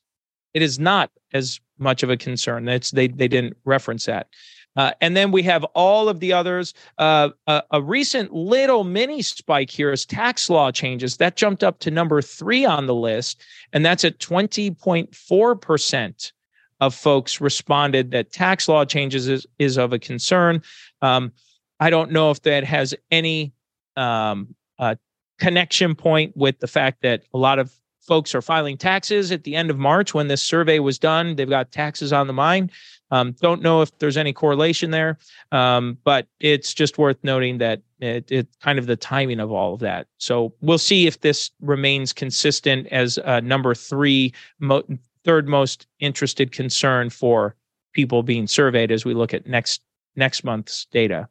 it 0.54 0.62
is 0.62 0.78
not 0.78 1.10
as 1.34 1.60
much 1.80 2.04
of 2.04 2.12
a 2.12 2.18
concern. 2.18 2.66
That's 2.66 2.92
they 2.92 3.08
they 3.08 3.28
didn't 3.28 3.58
reference 3.66 4.06
that. 4.06 4.28
Uh, 4.76 4.92
and 5.02 5.16
then 5.16 5.32
we 5.32 5.44
have 5.44 5.64
all 5.76 6.10
of 6.10 6.20
the 6.20 6.34
others. 6.34 6.74
Uh, 6.98 7.30
a, 7.48 7.64
a, 7.72 7.82
recent 7.82 8.34
little 8.34 8.84
mini 8.84 9.22
spike 9.22 9.70
here 9.70 9.92
is 9.92 10.06
tax 10.06 10.50
law 10.50 10.72
changes. 10.72 11.18
That 11.18 11.36
jumped 11.36 11.64
up 11.64 11.80
to 11.80 11.92
number 11.92 12.22
three 12.22 12.66
on 12.66 12.88
the 12.88 12.96
list, 12.96 13.42
and 13.72 13.86
that's 13.86 14.04
at 14.04 14.20
20.4% 14.20 16.32
of 16.80 16.96
folks 16.96 17.40
responded 17.40 18.12
that 18.12 18.32
tax 18.32 18.68
law 18.68 18.84
changes 18.84 19.28
is, 19.28 19.46
is 19.60 19.78
of 19.78 19.94
a 19.94 20.00
concern. 20.00 20.62
Um, 21.02 21.32
I 21.80 21.90
don't 21.90 22.12
know 22.12 22.32
if 22.32 22.42
that 22.42 22.64
has 22.64 22.96
any 23.12 23.54
um, 23.96 24.56
uh, 24.80 24.96
connection 25.40 25.96
point 25.96 26.36
with 26.36 26.60
the 26.60 26.68
fact 26.68 27.02
that 27.04 27.24
a 27.34 27.38
lot 27.38 27.60
of 27.60 27.72
folks 28.02 28.36
are 28.36 28.42
filing 28.42 28.78
taxes 28.78 29.32
at 29.32 29.44
the 29.44 29.56
end 29.56 29.70
of 29.70 29.78
March 29.78 30.14
when 30.14 30.28
this 30.28 30.42
survey 30.42 30.80
was 30.80 31.00
done. 31.00 31.36
They've 31.36 31.50
got 31.50 31.72
taxes 31.72 32.12
on 32.12 32.28
the 32.28 32.34
mind. 32.34 32.72
Um, 33.14 33.36
don't 33.42 33.62
know 33.62 33.84
if 33.84 33.96
there's 34.00 34.18
any 34.18 34.34
correlation 34.34 34.90
there, 34.90 35.20
um, 35.52 36.00
but 36.04 36.28
it's 36.40 36.74
just 36.74 36.98
worth 36.98 37.18
noting 37.22 37.60
that 37.60 37.80
it, 38.00 38.32
it, 38.32 38.48
kind 38.60 38.80
of 38.80 38.88
the 38.88 38.96
timing 38.96 39.40
of 39.40 39.52
all 39.52 39.76
of 39.76 39.82
that. 39.82 40.08
So 40.18 40.52
we'll 40.62 40.80
see 40.80 41.06
if 41.06 41.22
this 41.22 41.52
remains 41.62 42.12
consistent 42.12 42.88
as 42.88 43.20
uh, 43.20 43.40
number 43.42 43.76
three, 43.76 44.34
mo- 44.60 44.84
third 45.24 45.48
most 45.48 45.86
interested 46.00 46.52
concern 46.52 47.12
for 47.12 47.56
people 47.94 48.24
being 48.24 48.48
surveyed 48.48 48.92
as 48.92 49.06
we 49.06 49.14
look 49.14 49.32
at 49.32 49.46
next 49.46 49.84
next 50.16 50.44
month's 50.44 50.86
data. 50.86 51.30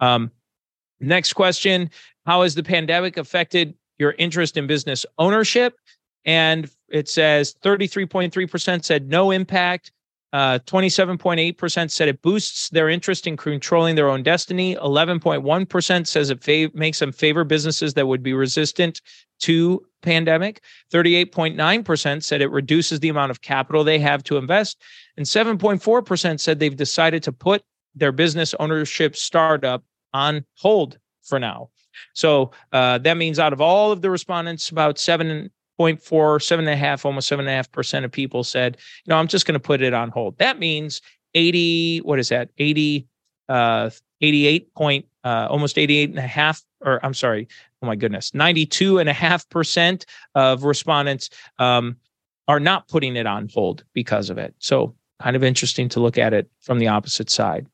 Um, 0.00 0.30
next 1.00 1.32
question: 1.32 1.88
How 2.26 2.42
has 2.42 2.54
the 2.54 2.62
pandemic 2.62 3.16
affected 3.16 3.72
your 3.98 4.12
interest 4.18 4.58
in 4.58 4.66
business 4.66 5.06
ownership? 5.16 5.78
And 6.26 6.70
it 6.90 7.08
says 7.08 7.54
33.3% 7.62 8.84
said 8.84 9.08
no 9.08 9.30
impact. 9.30 9.90
Uh, 10.34 10.58
27.8% 10.66 11.90
said 11.92 12.08
it 12.08 12.20
boosts 12.20 12.68
their 12.70 12.88
interest 12.88 13.28
in 13.28 13.36
controlling 13.36 13.94
their 13.94 14.08
own 14.08 14.20
destiny. 14.20 14.74
11.1% 14.74 16.06
says 16.08 16.28
it 16.28 16.40
fav- 16.40 16.74
makes 16.74 16.98
them 16.98 17.12
favor 17.12 17.44
businesses 17.44 17.94
that 17.94 18.08
would 18.08 18.20
be 18.20 18.32
resistant 18.32 19.00
to 19.38 19.80
pandemic. 20.02 20.60
38.9% 20.92 22.24
said 22.24 22.42
it 22.42 22.50
reduces 22.50 22.98
the 22.98 23.10
amount 23.10 23.30
of 23.30 23.42
capital 23.42 23.84
they 23.84 24.00
have 24.00 24.24
to 24.24 24.36
invest. 24.36 24.82
And 25.16 25.24
7.4% 25.24 26.40
said 26.40 26.58
they've 26.58 26.74
decided 26.74 27.22
to 27.22 27.32
put 27.32 27.62
their 27.94 28.10
business 28.10 28.56
ownership 28.58 29.14
startup 29.14 29.84
on 30.12 30.44
hold 30.58 30.98
for 31.22 31.38
now. 31.38 31.70
So 32.12 32.50
uh, 32.72 32.98
that 32.98 33.16
means 33.16 33.38
out 33.38 33.52
of 33.52 33.60
all 33.60 33.92
of 33.92 34.02
the 34.02 34.10
respondents, 34.10 34.70
about 34.70 34.98
seven 34.98 35.52
0.4, 35.78 36.42
seven 36.42 36.66
and 36.66 36.74
a 36.74 36.76
half, 36.76 37.04
almost 37.04 37.28
seven 37.28 37.46
and 37.46 37.52
a 37.52 37.56
half 37.56 37.70
percent 37.70 38.04
of 38.04 38.12
people 38.12 38.44
said, 38.44 38.76
you 39.04 39.10
know, 39.10 39.16
I'm 39.16 39.28
just 39.28 39.46
going 39.46 39.54
to 39.54 39.60
put 39.60 39.82
it 39.82 39.94
on 39.94 40.10
hold. 40.10 40.38
That 40.38 40.58
means 40.58 41.00
80, 41.34 41.98
what 41.98 42.18
is 42.18 42.28
that? 42.28 42.50
80, 42.58 43.06
uh, 43.48 43.90
88 44.20 44.74
point, 44.74 45.06
uh, 45.24 45.48
almost 45.50 45.78
88 45.78 46.10
and 46.10 46.18
a 46.18 46.22
half, 46.22 46.62
or 46.80 47.04
I'm 47.04 47.14
sorry, 47.14 47.48
oh 47.82 47.86
my 47.86 47.96
goodness, 47.96 48.32
92 48.34 48.98
and 48.98 49.08
a 49.08 49.12
half 49.12 49.48
percent 49.48 50.06
of 50.34 50.64
respondents 50.64 51.30
um, 51.58 51.96
are 52.48 52.60
not 52.60 52.88
putting 52.88 53.16
it 53.16 53.26
on 53.26 53.48
hold 53.52 53.84
because 53.92 54.30
of 54.30 54.38
it. 54.38 54.54
So 54.58 54.94
kind 55.20 55.36
of 55.36 55.44
interesting 55.44 55.88
to 55.90 56.00
look 56.00 56.18
at 56.18 56.32
it 56.32 56.50
from 56.60 56.78
the 56.78 56.88
opposite 56.88 57.30
side. 57.30 57.66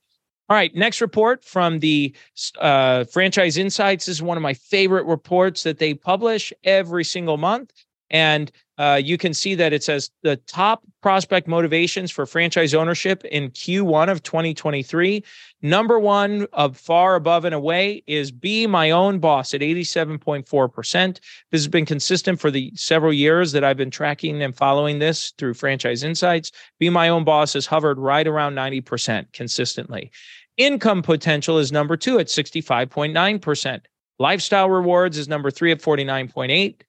All 0.48 0.56
right, 0.56 0.74
next 0.74 1.00
report 1.00 1.44
from 1.44 1.78
the 1.78 2.14
uh, 2.58 3.04
Franchise 3.04 3.56
Insights 3.56 4.06
this 4.06 4.16
is 4.16 4.22
one 4.22 4.36
of 4.36 4.42
my 4.42 4.54
favorite 4.54 5.06
reports 5.06 5.62
that 5.62 5.78
they 5.78 5.94
publish 5.94 6.52
every 6.64 7.04
single 7.04 7.36
month. 7.36 7.72
And 8.10 8.50
uh, 8.80 9.00
you 9.02 9.18
can 9.18 9.34
see 9.34 9.54
that 9.54 9.74
it 9.74 9.84
says 9.84 10.10
the 10.22 10.36
top 10.36 10.82
prospect 11.02 11.46
motivations 11.46 12.10
for 12.10 12.24
franchise 12.24 12.72
ownership 12.72 13.22
in 13.26 13.50
Q1 13.50 14.10
of 14.10 14.22
2023. 14.22 15.22
Number 15.60 15.98
one, 15.98 16.46
of 16.54 16.78
far 16.78 17.14
above 17.14 17.44
and 17.44 17.54
away, 17.54 18.02
is 18.06 18.30
be 18.30 18.66
my 18.66 18.90
own 18.90 19.18
boss 19.18 19.52
at 19.52 19.60
87.4%. 19.60 21.20
This 21.50 21.60
has 21.60 21.68
been 21.68 21.84
consistent 21.84 22.40
for 22.40 22.50
the 22.50 22.72
several 22.74 23.12
years 23.12 23.52
that 23.52 23.64
I've 23.64 23.76
been 23.76 23.90
tracking 23.90 24.42
and 24.42 24.56
following 24.56 24.98
this 24.98 25.34
through 25.36 25.54
Franchise 25.54 26.02
Insights. 26.02 26.50
Be 26.78 26.88
my 26.88 27.10
own 27.10 27.24
boss 27.24 27.52
has 27.52 27.66
hovered 27.66 27.98
right 27.98 28.26
around 28.26 28.54
90% 28.54 29.32
consistently. 29.34 30.10
Income 30.56 31.02
potential 31.02 31.58
is 31.58 31.70
number 31.70 31.96
two 31.96 32.18
at 32.18 32.26
65.9%. 32.26 33.80
Lifestyle 34.18 34.68
rewards 34.68 35.16
is 35.16 35.28
number 35.28 35.50
three 35.50 35.72
at 35.72 35.80
49.8%. 35.80 36.80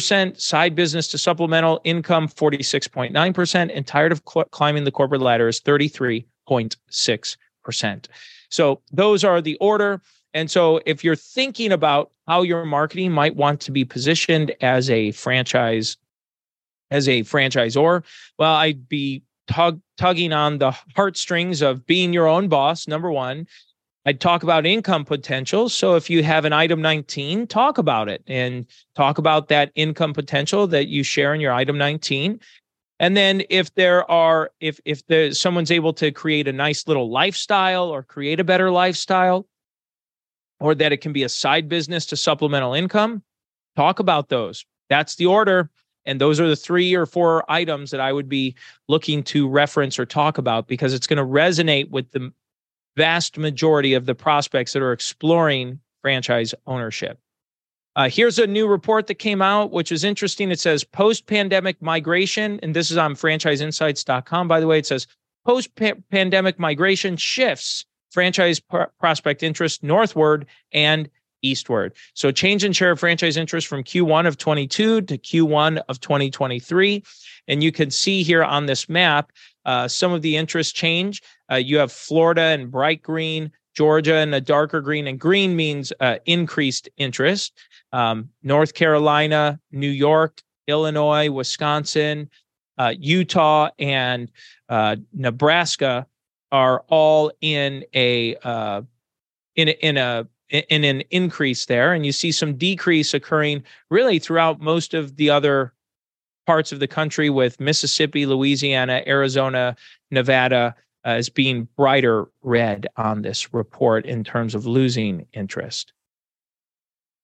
Side 0.00 0.74
business 0.74 1.08
to 1.08 1.18
supplemental 1.18 1.80
income, 1.84 2.28
46.9%. 2.28 3.70
And 3.74 3.86
tired 3.86 4.12
of 4.12 4.22
cl- 4.28 4.46
climbing 4.46 4.84
the 4.84 4.90
corporate 4.90 5.20
ladder 5.20 5.48
is 5.48 5.60
33.6%. 5.60 8.06
So 8.50 8.80
those 8.92 9.24
are 9.24 9.40
the 9.40 9.56
order. 9.56 10.00
And 10.32 10.50
so 10.50 10.80
if 10.84 11.04
you're 11.04 11.16
thinking 11.16 11.72
about 11.72 12.10
how 12.26 12.42
your 12.42 12.64
marketing 12.64 13.12
might 13.12 13.36
want 13.36 13.60
to 13.62 13.70
be 13.70 13.84
positioned 13.84 14.54
as 14.60 14.90
a 14.90 15.12
franchise, 15.12 15.96
as 16.90 17.08
a 17.08 17.22
franchisor, 17.22 18.04
well, 18.38 18.54
I'd 18.54 18.88
be 18.88 19.22
tug, 19.46 19.80
tugging 19.96 20.32
on 20.32 20.58
the 20.58 20.72
heartstrings 20.96 21.62
of 21.62 21.86
being 21.86 22.12
your 22.12 22.26
own 22.26 22.48
boss, 22.48 22.88
number 22.88 23.10
one. 23.10 23.46
I'd 24.06 24.20
talk 24.20 24.42
about 24.42 24.66
income 24.66 25.04
potential. 25.04 25.68
So 25.68 25.94
if 25.94 26.10
you 26.10 26.22
have 26.22 26.44
an 26.44 26.52
item 26.52 26.82
19, 26.82 27.46
talk 27.46 27.78
about 27.78 28.08
it 28.08 28.22
and 28.26 28.66
talk 28.94 29.16
about 29.18 29.48
that 29.48 29.72
income 29.74 30.12
potential 30.12 30.66
that 30.68 30.88
you 30.88 31.02
share 31.02 31.34
in 31.34 31.40
your 31.40 31.52
item 31.52 31.78
19. 31.78 32.38
And 33.00 33.16
then 33.16 33.42
if 33.48 33.74
there 33.74 34.08
are 34.10 34.50
if 34.60 34.78
if 34.84 35.04
there's 35.06 35.40
someone's 35.40 35.70
able 35.70 35.92
to 35.94 36.12
create 36.12 36.46
a 36.46 36.52
nice 36.52 36.86
little 36.86 37.10
lifestyle 37.10 37.88
or 37.88 38.02
create 38.02 38.40
a 38.40 38.44
better 38.44 38.70
lifestyle, 38.70 39.46
or 40.60 40.74
that 40.74 40.92
it 40.92 40.98
can 40.98 41.12
be 41.12 41.24
a 41.24 41.28
side 41.28 41.68
business 41.68 42.06
to 42.06 42.16
supplemental 42.16 42.74
income, 42.74 43.22
talk 43.74 43.98
about 43.98 44.28
those. 44.28 44.64
That's 44.88 45.16
the 45.16 45.26
order. 45.26 45.70
And 46.06 46.20
those 46.20 46.38
are 46.38 46.48
the 46.48 46.56
three 46.56 46.94
or 46.94 47.06
four 47.06 47.50
items 47.50 47.90
that 47.90 48.00
I 48.00 48.12
would 48.12 48.28
be 48.28 48.54
looking 48.88 49.22
to 49.24 49.48
reference 49.48 49.98
or 49.98 50.04
talk 50.04 50.38
about 50.38 50.68
because 50.68 50.92
it's 50.92 51.06
going 51.06 51.16
to 51.16 51.24
resonate 51.24 51.90
with 51.90 52.10
the 52.12 52.32
vast 52.96 53.38
majority 53.38 53.94
of 53.94 54.06
the 54.06 54.14
prospects 54.14 54.72
that 54.72 54.82
are 54.82 54.92
exploring 54.92 55.80
franchise 56.02 56.54
ownership. 56.66 57.18
Uh, 57.96 58.08
here's 58.08 58.38
a 58.38 58.46
new 58.46 58.66
report 58.66 59.06
that 59.06 59.14
came 59.14 59.40
out, 59.40 59.70
which 59.70 59.92
is 59.92 60.02
interesting. 60.02 60.50
It 60.50 60.58
says 60.58 60.82
post 60.82 61.26
pandemic 61.26 61.80
migration, 61.80 62.58
and 62.62 62.74
this 62.74 62.90
is 62.90 62.96
on 62.96 63.14
franchiseinsights.com, 63.14 64.48
by 64.48 64.60
the 64.60 64.66
way. 64.66 64.78
It 64.78 64.86
says 64.86 65.06
post 65.46 65.70
pandemic 66.10 66.58
migration 66.58 67.16
shifts 67.16 67.84
franchise 68.10 68.60
pr- 68.60 68.84
prospect 68.98 69.42
interest 69.42 69.82
northward 69.82 70.46
and 70.72 71.08
eastward. 71.42 71.94
So 72.14 72.32
change 72.32 72.64
in 72.64 72.72
share 72.72 72.92
of 72.92 73.00
franchise 73.00 73.36
interest 73.36 73.66
from 73.66 73.84
Q1 73.84 74.26
of 74.26 74.38
22 74.38 75.02
to 75.02 75.18
Q1 75.18 75.82
of 75.88 76.00
2023. 76.00 77.02
And 77.46 77.62
you 77.62 77.70
can 77.70 77.90
see 77.90 78.22
here 78.22 78.42
on 78.42 78.66
this 78.66 78.88
map 78.88 79.30
uh, 79.64 79.88
some 79.88 80.12
of 80.12 80.22
the 80.22 80.36
interest 80.36 80.74
change. 80.74 81.22
Uh, 81.50 81.56
you 81.56 81.78
have 81.78 81.92
Florida 81.92 82.42
and 82.42 82.70
bright 82.70 83.02
green, 83.02 83.50
Georgia 83.74 84.16
and 84.16 84.34
a 84.34 84.40
darker 84.40 84.80
green, 84.80 85.06
and 85.06 85.18
green 85.18 85.56
means 85.56 85.92
uh, 86.00 86.16
increased 86.26 86.88
interest. 86.96 87.58
Um, 87.92 88.30
North 88.42 88.74
Carolina, 88.74 89.60
New 89.72 89.88
York, 89.88 90.42
Illinois, 90.66 91.30
Wisconsin, 91.30 92.30
uh, 92.78 92.94
Utah, 92.98 93.70
and 93.78 94.30
uh, 94.68 94.96
Nebraska 95.12 96.06
are 96.50 96.84
all 96.88 97.32
in 97.40 97.84
a 97.94 98.36
in 99.56 99.68
in 99.68 99.96
a 99.96 100.26
in 100.50 100.84
an 100.84 101.00
increase 101.10 101.66
there, 101.66 101.94
and 101.94 102.04
you 102.04 102.12
see 102.12 102.30
some 102.30 102.56
decrease 102.56 103.14
occurring 103.14 103.64
really 103.90 104.18
throughout 104.18 104.60
most 104.60 104.94
of 104.94 105.16
the 105.16 105.30
other 105.30 105.72
parts 106.46 106.72
of 106.72 106.80
the 106.80 106.88
country, 106.88 107.30
with 107.30 107.60
Mississippi, 107.60 108.26
Louisiana, 108.26 109.02
Arizona, 109.06 109.76
Nevada 110.10 110.74
uh, 111.04 111.08
as 111.08 111.28
being 111.28 111.68
brighter 111.76 112.26
red 112.42 112.86
on 112.96 113.22
this 113.22 113.52
report 113.52 114.06
in 114.06 114.24
terms 114.24 114.54
of 114.54 114.66
losing 114.66 115.26
interest. 115.32 115.92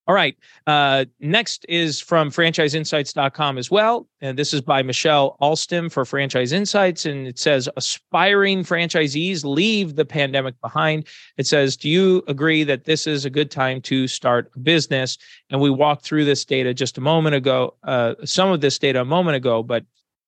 All 0.06 0.14
right. 0.14 0.36
Uh, 0.66 1.04
next 1.20 1.66
is 1.68 2.00
from 2.00 2.30
franchiseinsights.com 2.30 3.58
as 3.58 3.70
well. 3.70 4.08
And 4.20 4.36
this 4.36 4.52
is 4.52 4.60
by 4.60 4.82
Michelle 4.82 5.36
Alston 5.40 5.88
for 5.88 6.04
Franchise 6.04 6.50
Insights. 6.52 7.06
And 7.06 7.28
it 7.28 7.38
says 7.38 7.68
aspiring 7.76 8.64
franchisees 8.64 9.44
leave 9.44 9.94
the 9.94 10.04
pandemic 10.04 10.60
behind. 10.60 11.06
It 11.36 11.46
says, 11.46 11.76
Do 11.76 11.88
you 11.88 12.24
agree 12.26 12.64
that 12.64 12.86
this 12.86 13.06
is 13.06 13.24
a 13.24 13.30
good 13.30 13.52
time 13.52 13.80
to 13.82 14.08
start 14.08 14.50
a 14.56 14.58
business? 14.58 15.16
And 15.50 15.60
we 15.60 15.70
walked 15.70 16.04
through 16.04 16.24
this 16.24 16.44
data 16.44 16.74
just 16.74 16.98
a 16.98 17.02
moment 17.02 17.36
ago, 17.36 17.74
uh, 17.84 18.14
some 18.24 18.50
of 18.50 18.60
this 18.60 18.78
data 18.78 19.02
a 19.02 19.04
moment 19.04 19.36
ago, 19.36 19.62
but 19.62 19.84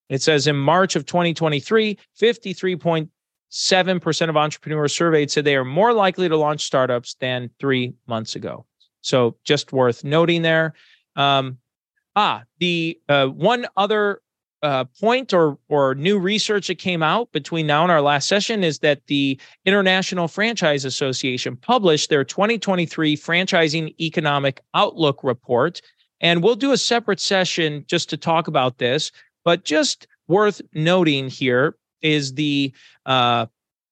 it 0.08 0.22
says 0.22 0.46
in 0.46 0.56
March 0.56 0.94
of 0.94 1.06
2023, 1.06 1.98
53.7% 2.20 4.28
of 4.28 4.36
entrepreneurs 4.36 4.94
surveyed 4.94 5.28
said 5.30 5.44
they 5.44 5.56
are 5.56 5.64
more 5.64 5.92
likely 5.92 6.28
to 6.28 6.36
launch 6.36 6.64
startups 6.64 7.14
than 7.14 7.50
three 7.58 7.94
months 8.06 8.36
ago. 8.36 8.64
So 9.02 9.36
just 9.44 9.72
worth 9.72 10.04
noting 10.04 10.42
there. 10.42 10.74
Um, 11.16 11.58
ah, 12.16 12.44
the 12.58 12.98
uh, 13.08 13.26
one 13.26 13.66
other 13.76 14.22
uh, 14.62 14.84
point 15.00 15.34
or 15.34 15.58
or 15.68 15.94
new 15.94 16.18
research 16.18 16.68
that 16.68 16.76
came 16.76 17.02
out 17.02 17.30
between 17.32 17.66
now 17.66 17.82
and 17.82 17.90
our 17.90 18.00
last 18.00 18.28
session 18.28 18.62
is 18.62 18.78
that 18.78 19.06
the 19.08 19.38
International 19.66 20.28
Franchise 20.28 20.84
Association 20.84 21.56
published 21.56 22.10
their 22.10 22.24
2023 22.24 23.16
Franchising 23.16 23.94
Economic 24.00 24.60
Outlook 24.74 25.24
report, 25.24 25.82
and 26.20 26.42
we'll 26.42 26.54
do 26.54 26.72
a 26.72 26.78
separate 26.78 27.20
session 27.20 27.84
just 27.88 28.08
to 28.10 28.16
talk 28.16 28.46
about 28.46 28.78
this. 28.78 29.10
But 29.44 29.64
just 29.64 30.06
worth 30.28 30.62
noting 30.72 31.28
here 31.28 31.76
is 32.00 32.34
the 32.34 32.72
uh, 33.04 33.46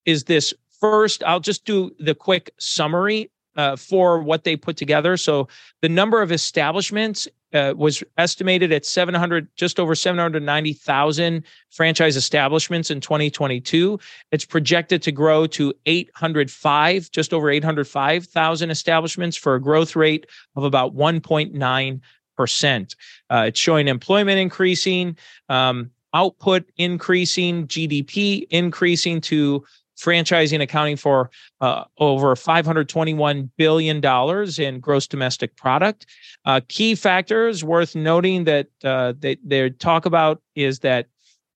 is 0.07 0.25
this 0.25 0.55
first. 0.81 1.25
I'll 1.25 1.40
just 1.40 1.64
do 1.64 1.90
the 1.99 2.14
quick 2.14 2.51
summary 2.61 3.31
uh, 3.57 3.77
for 3.77 4.21
what 4.21 4.45
they 4.45 4.57
put 4.57 4.77
together. 4.77 5.17
So 5.17 5.49
the 5.83 5.89
number 5.89 6.23
of 6.23 6.33
establishments 6.33 7.27
uh, 7.53 7.75
was 7.77 8.05
estimated 8.17 8.73
at 8.73 8.87
700, 8.87 9.49
just 9.57 9.81
over 9.81 9.95
790,000 9.95 11.45
franchise 11.71 12.17
establishments 12.17 12.91
in 12.91 13.01
2022. 13.01 13.99
It's 14.31 14.45
projected 14.45 15.03
to 15.03 15.13
grow 15.13 15.47
to 15.49 15.75
805, 15.87 17.11
just 17.11 17.33
over 17.33 17.51
805,000 17.51 18.71
establishments 18.71 19.37
for 19.37 19.57
a 19.57 19.61
growth 19.61 19.97
rate 19.97 20.27
of 20.55 20.65
about 20.65 20.95
1.9 20.95 22.01
percent. 22.41 22.97
Uh, 23.29 23.45
it's 23.49 23.61
showing 23.61 23.87
employment 23.87 24.39
increasing, 24.39 25.15
um, 25.51 25.91
output 26.15 26.65
increasing, 26.79 27.67
GDP 27.67 28.47
increasing 28.49 29.21
to 29.21 29.63
franchising 30.01 30.63
accounting 30.63 30.97
for 30.97 31.31
uh, 31.61 31.85
over 31.99 32.35
$521 32.35 33.51
billion 33.57 34.05
in 34.59 34.81
gross 34.81 35.07
domestic 35.07 35.57
product. 35.57 36.07
Uh, 36.45 36.61
key 36.69 36.95
factors 36.95 37.63
worth 37.63 37.95
noting 37.95 38.45
that 38.45 38.69
uh, 38.83 39.13
they, 39.19 39.37
they 39.45 39.71
talk 39.71 40.07
about 40.07 40.41
is 40.55 40.81
that 40.81 41.07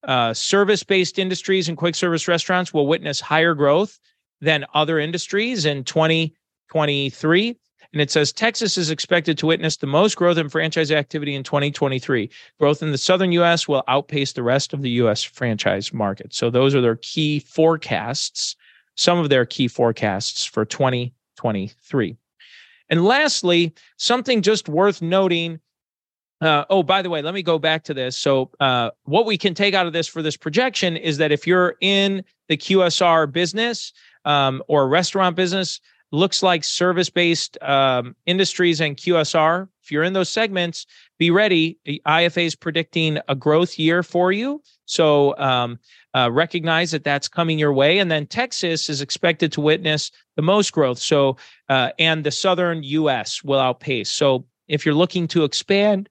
uh, 0.05 0.35
service 0.35 0.83
based 0.83 1.19
industries 1.19 1.69
and 1.69 1.79
quick 1.79 1.95
service 1.95 2.29
restaurants 2.29 2.75
will 2.75 2.87
witness 2.87 3.21
higher 3.21 3.55
growth 3.55 3.99
than 4.41 4.67
other 4.75 4.99
industries 4.99 5.65
in 5.65 5.83
2023. 5.85 7.57
And 7.95 8.01
it 8.01 8.11
says 8.11 8.33
Texas 8.33 8.77
is 8.77 8.91
expected 8.91 9.39
to 9.39 9.47
witness 9.47 9.77
the 9.77 9.87
most 9.87 10.17
growth 10.17 10.37
in 10.37 10.49
franchise 10.49 10.91
activity 10.91 11.33
in 11.33 11.45
2023. 11.45 12.29
Growth 12.59 12.83
in 12.83 12.91
the 12.91 12.99
southern 12.99 13.31
U.S. 13.31 13.69
will 13.69 13.85
outpace 13.87 14.33
the 14.33 14.43
rest 14.43 14.73
of 14.73 14.83
the 14.83 14.91
U.S. 14.91 15.23
franchise 15.23 15.93
market. 15.93 16.35
So 16.35 16.51
those 16.51 16.75
are 16.75 16.81
their 16.81 16.97
key 16.97 17.39
forecasts, 17.39 18.57
some 18.97 19.21
of 19.21 19.29
their 19.29 19.47
key 19.47 19.69
forecasts 19.69 20.45
for 20.45 20.65
2023. 20.65 22.17
And 22.91 23.05
lastly, 23.05 23.73
something 23.97 24.43
just 24.43 24.69
worth 24.69 25.01
noting. 25.01 25.61
Uh, 26.41 26.65
oh, 26.71 26.83
by 26.83 27.01
the 27.01 27.11
way, 27.11 27.23
let 27.23 27.33
me 27.33 27.45
go 27.45 27.61
back 27.61 27.85
to 27.85 27.95
this. 27.95 28.17
So, 28.17 28.51
uh, 28.59 28.91
what 29.05 29.25
we 29.25 29.39
can 29.39 29.55
take 29.55 29.73
out 29.73 29.87
of 29.87 29.93
this 29.93 30.09
for 30.09 30.21
this 30.21 30.37
projection 30.37 30.97
is 30.97 31.19
that 31.19 31.31
if 31.31 31.47
you're 31.47 31.77
in 31.81 32.25
the 32.49 32.57
QSR 32.57 33.31
business 33.31 33.93
um, 34.25 34.65
or 34.67 34.89
restaurant 34.89 35.37
business, 35.37 35.81
looks 36.13 36.43
like 36.43 36.65
service 36.65 37.11
based 37.11 37.59
um, 37.63 38.15
industries 38.27 38.81
and 38.81 38.97
QSR. 38.97 39.69
If 39.83 39.91
you're 39.91 40.05
in 40.05 40.13
those 40.13 40.29
segments, 40.29 40.87
be 41.19 41.31
ready. 41.31 41.79
The 41.85 42.01
IFA 42.07 42.47
is 42.47 42.55
predicting 42.55 43.19
a 43.29 43.35
growth 43.35 43.79
year 43.79 44.03
for 44.03 44.33
you. 44.33 44.63
So 44.87 45.37
um, 45.39 45.79
uh, 46.15 46.31
recognize 46.31 46.91
that 46.93 47.05
that's 47.05 47.29
coming 47.29 47.59
your 47.59 47.73
way. 47.73 47.99
And 47.99 48.11
then 48.11 48.27
Texas 48.27 48.89
is 48.89 49.01
expected 49.01 49.53
to 49.53 49.61
witness 49.61 50.11
the 50.37 50.43
most 50.43 50.73
growth. 50.73 50.99
So, 50.99 51.37
uh, 51.69 51.91
and 51.99 52.25
the 52.25 52.31
southern 52.31 52.83
US 52.83 53.43
will 53.43 53.59
outpace. 53.59 54.11
So, 54.11 54.47
if 54.67 54.87
you're 54.87 54.95
looking 54.95 55.29
to 55.29 55.45
expand, 55.45 56.09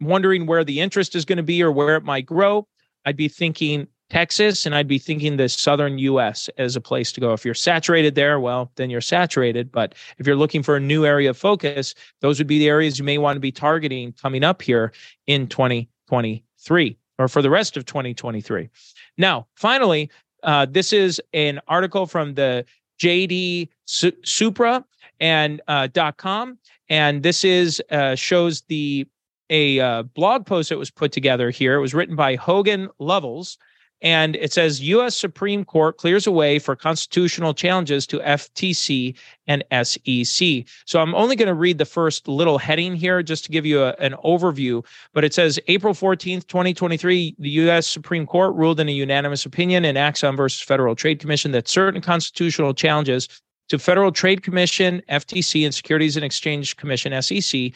wondering 0.00 0.44
where 0.44 0.64
the 0.64 0.80
interest 0.80 1.14
is 1.14 1.24
going 1.24 1.38
to 1.38 1.42
be 1.42 1.62
or 1.62 1.72
where 1.72 1.96
it 1.96 2.04
might 2.04 2.26
grow, 2.26 2.68
I'd 3.06 3.16
be 3.16 3.28
thinking 3.28 3.86
Texas, 4.10 4.66
and 4.66 4.74
I'd 4.74 4.88
be 4.88 4.98
thinking 4.98 5.36
the 5.36 5.48
southern 5.48 5.98
US 5.98 6.50
as 6.58 6.76
a 6.76 6.80
place 6.80 7.12
to 7.12 7.20
go. 7.20 7.32
If 7.32 7.44
you're 7.44 7.54
saturated 7.54 8.16
there, 8.16 8.38
well, 8.40 8.70
then 8.74 8.90
you're 8.90 9.00
saturated. 9.00 9.72
But 9.72 9.94
if 10.18 10.26
you're 10.26 10.36
looking 10.36 10.62
for 10.62 10.76
a 10.76 10.80
new 10.80 11.06
area 11.06 11.30
of 11.30 11.38
focus, 11.38 11.94
those 12.20 12.38
would 12.38 12.46
be 12.46 12.58
the 12.58 12.68
areas 12.68 12.98
you 12.98 13.04
may 13.04 13.18
want 13.18 13.36
to 13.36 13.40
be 13.40 13.52
targeting 13.52 14.12
coming 14.12 14.44
up 14.44 14.60
here 14.60 14.92
in 15.26 15.46
2023 15.46 16.98
or 17.18 17.28
for 17.28 17.40
the 17.40 17.50
rest 17.50 17.76
of 17.76 17.86
2023. 17.86 18.68
Now, 19.16 19.46
finally, 19.54 20.10
uh, 20.42 20.66
this 20.66 20.92
is 20.92 21.20
an 21.32 21.60
article 21.68 22.06
from 22.06 22.34
the 22.34 22.64
JD 23.00 23.68
Supra 23.86 24.84
and 25.20 25.60
uh, 25.68 25.88
.com. 26.16 26.58
And 26.88 27.22
this 27.22 27.44
is 27.44 27.80
uh, 27.90 28.16
shows 28.16 28.62
the 28.62 29.06
a 29.50 29.80
uh, 29.80 30.02
blog 30.02 30.46
post 30.46 30.68
that 30.68 30.78
was 30.78 30.90
put 30.90 31.12
together 31.12 31.50
here. 31.50 31.74
It 31.74 31.80
was 31.80 31.92
written 31.92 32.16
by 32.16 32.36
Hogan 32.36 32.88
Lovells, 33.00 33.58
and 34.02 34.36
it 34.36 34.52
says 34.52 34.80
U.S. 34.80 35.16
Supreme 35.16 35.64
Court 35.64 35.96
clears 35.98 36.26
a 36.26 36.30
way 36.30 36.58
for 36.58 36.74
constitutional 36.74 37.52
challenges 37.52 38.06
to 38.08 38.18
FTC 38.20 39.16
and 39.46 39.64
SEC. 39.82 40.64
So 40.86 41.00
I'm 41.00 41.14
only 41.14 41.36
going 41.36 41.48
to 41.48 41.54
read 41.54 41.78
the 41.78 41.84
first 41.84 42.28
little 42.28 42.58
heading 42.58 42.94
here 42.94 43.22
just 43.22 43.44
to 43.44 43.50
give 43.50 43.66
you 43.66 43.82
a, 43.82 43.90
an 43.94 44.14
overview. 44.24 44.84
But 45.12 45.24
it 45.24 45.34
says 45.34 45.58
April 45.68 45.92
14th, 45.92 46.46
2023, 46.46 47.36
the 47.38 47.50
U.S. 47.50 47.86
Supreme 47.86 48.26
Court 48.26 48.54
ruled 48.54 48.80
in 48.80 48.88
a 48.88 48.92
unanimous 48.92 49.44
opinion 49.44 49.84
in 49.84 49.96
Axon 49.96 50.36
versus 50.36 50.62
Federal 50.62 50.94
Trade 50.94 51.18
Commission 51.18 51.52
that 51.52 51.68
certain 51.68 52.00
constitutional 52.00 52.72
challenges 52.72 53.28
to 53.68 53.78
Federal 53.78 54.10
Trade 54.10 54.42
Commission, 54.42 55.00
FTC, 55.08 55.64
and 55.64 55.74
Securities 55.74 56.16
and 56.16 56.24
Exchange 56.24 56.76
Commission, 56.76 57.20
SEC, 57.22 57.72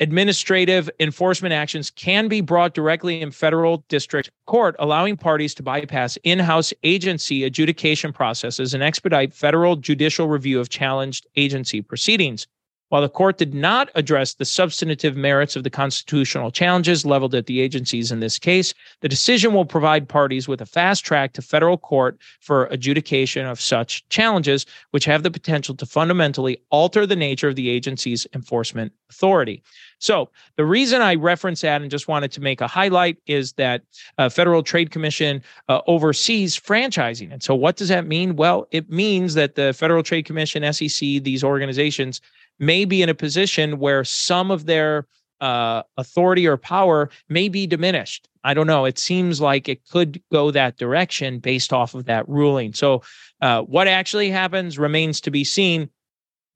administrative 0.00 0.88
enforcement 1.00 1.52
actions 1.52 1.90
can 1.90 2.28
be 2.28 2.40
brought 2.40 2.74
directly 2.74 3.20
in 3.20 3.30
federal 3.30 3.84
district 3.88 4.30
court, 4.46 4.76
allowing 4.78 5.16
parties 5.16 5.54
to 5.54 5.62
bypass 5.62 6.16
in 6.24 6.38
house 6.38 6.72
agency 6.82 7.44
adjudication 7.44 8.12
processes 8.12 8.74
and 8.74 8.82
expedite 8.82 9.34
federal 9.34 9.76
judicial 9.76 10.28
review 10.28 10.60
of 10.60 10.68
challenged 10.68 11.26
agency 11.36 11.82
proceedings. 11.82 12.46
While 12.88 13.02
the 13.02 13.08
court 13.10 13.36
did 13.36 13.52
not 13.52 13.90
address 13.94 14.34
the 14.34 14.46
substantive 14.46 15.14
merits 15.14 15.56
of 15.56 15.64
the 15.64 15.70
constitutional 15.70 16.50
challenges 16.50 17.04
leveled 17.04 17.34
at 17.34 17.44
the 17.44 17.60
agencies 17.60 18.10
in 18.10 18.20
this 18.20 18.38
case, 18.38 18.72
the 19.00 19.08
decision 19.08 19.52
will 19.52 19.66
provide 19.66 20.08
parties 20.08 20.48
with 20.48 20.62
a 20.62 20.66
fast 20.66 21.04
track 21.04 21.34
to 21.34 21.42
federal 21.42 21.76
court 21.76 22.18
for 22.40 22.64
adjudication 22.66 23.44
of 23.44 23.60
such 23.60 24.08
challenges, 24.08 24.64
which 24.92 25.04
have 25.04 25.22
the 25.22 25.30
potential 25.30 25.74
to 25.74 25.84
fundamentally 25.84 26.62
alter 26.70 27.04
the 27.04 27.16
nature 27.16 27.48
of 27.48 27.56
the 27.56 27.68
agency's 27.68 28.26
enforcement 28.34 28.92
authority. 29.10 29.62
So, 30.00 30.30
the 30.56 30.64
reason 30.64 31.02
I 31.02 31.16
reference 31.16 31.60
that 31.62 31.82
and 31.82 31.90
just 31.90 32.08
wanted 32.08 32.30
to 32.32 32.40
make 32.40 32.60
a 32.60 32.68
highlight 32.68 33.18
is 33.26 33.54
that 33.54 33.82
uh, 34.16 34.28
Federal 34.28 34.62
Trade 34.62 34.90
Commission 34.90 35.42
uh, 35.68 35.80
oversees 35.86 36.58
franchising. 36.58 37.32
And 37.32 37.42
so, 37.42 37.54
what 37.54 37.76
does 37.76 37.88
that 37.88 38.06
mean? 38.06 38.36
Well, 38.36 38.68
it 38.70 38.88
means 38.90 39.34
that 39.34 39.56
the 39.56 39.72
Federal 39.72 40.02
Trade 40.02 40.24
Commission, 40.24 40.72
SEC, 40.72 41.22
these 41.22 41.42
organizations 41.42 42.20
may 42.58 42.84
be 42.84 43.02
in 43.02 43.08
a 43.08 43.14
position 43.14 43.78
where 43.78 44.04
some 44.04 44.50
of 44.50 44.66
their 44.66 45.06
uh, 45.40 45.82
authority 45.96 46.46
or 46.46 46.56
power 46.56 47.10
may 47.28 47.48
be 47.48 47.66
diminished. 47.66 48.28
I 48.44 48.54
don't 48.54 48.66
know. 48.66 48.84
It 48.84 48.98
seems 48.98 49.40
like 49.40 49.68
it 49.68 49.86
could 49.88 50.22
go 50.32 50.50
that 50.50 50.78
direction 50.78 51.38
based 51.38 51.72
off 51.72 51.94
of 51.94 52.06
that 52.06 52.28
ruling. 52.28 52.72
So, 52.72 53.02
uh, 53.40 53.62
what 53.62 53.88
actually 53.88 54.30
happens 54.30 54.78
remains 54.78 55.20
to 55.22 55.30
be 55.30 55.44
seen, 55.44 55.90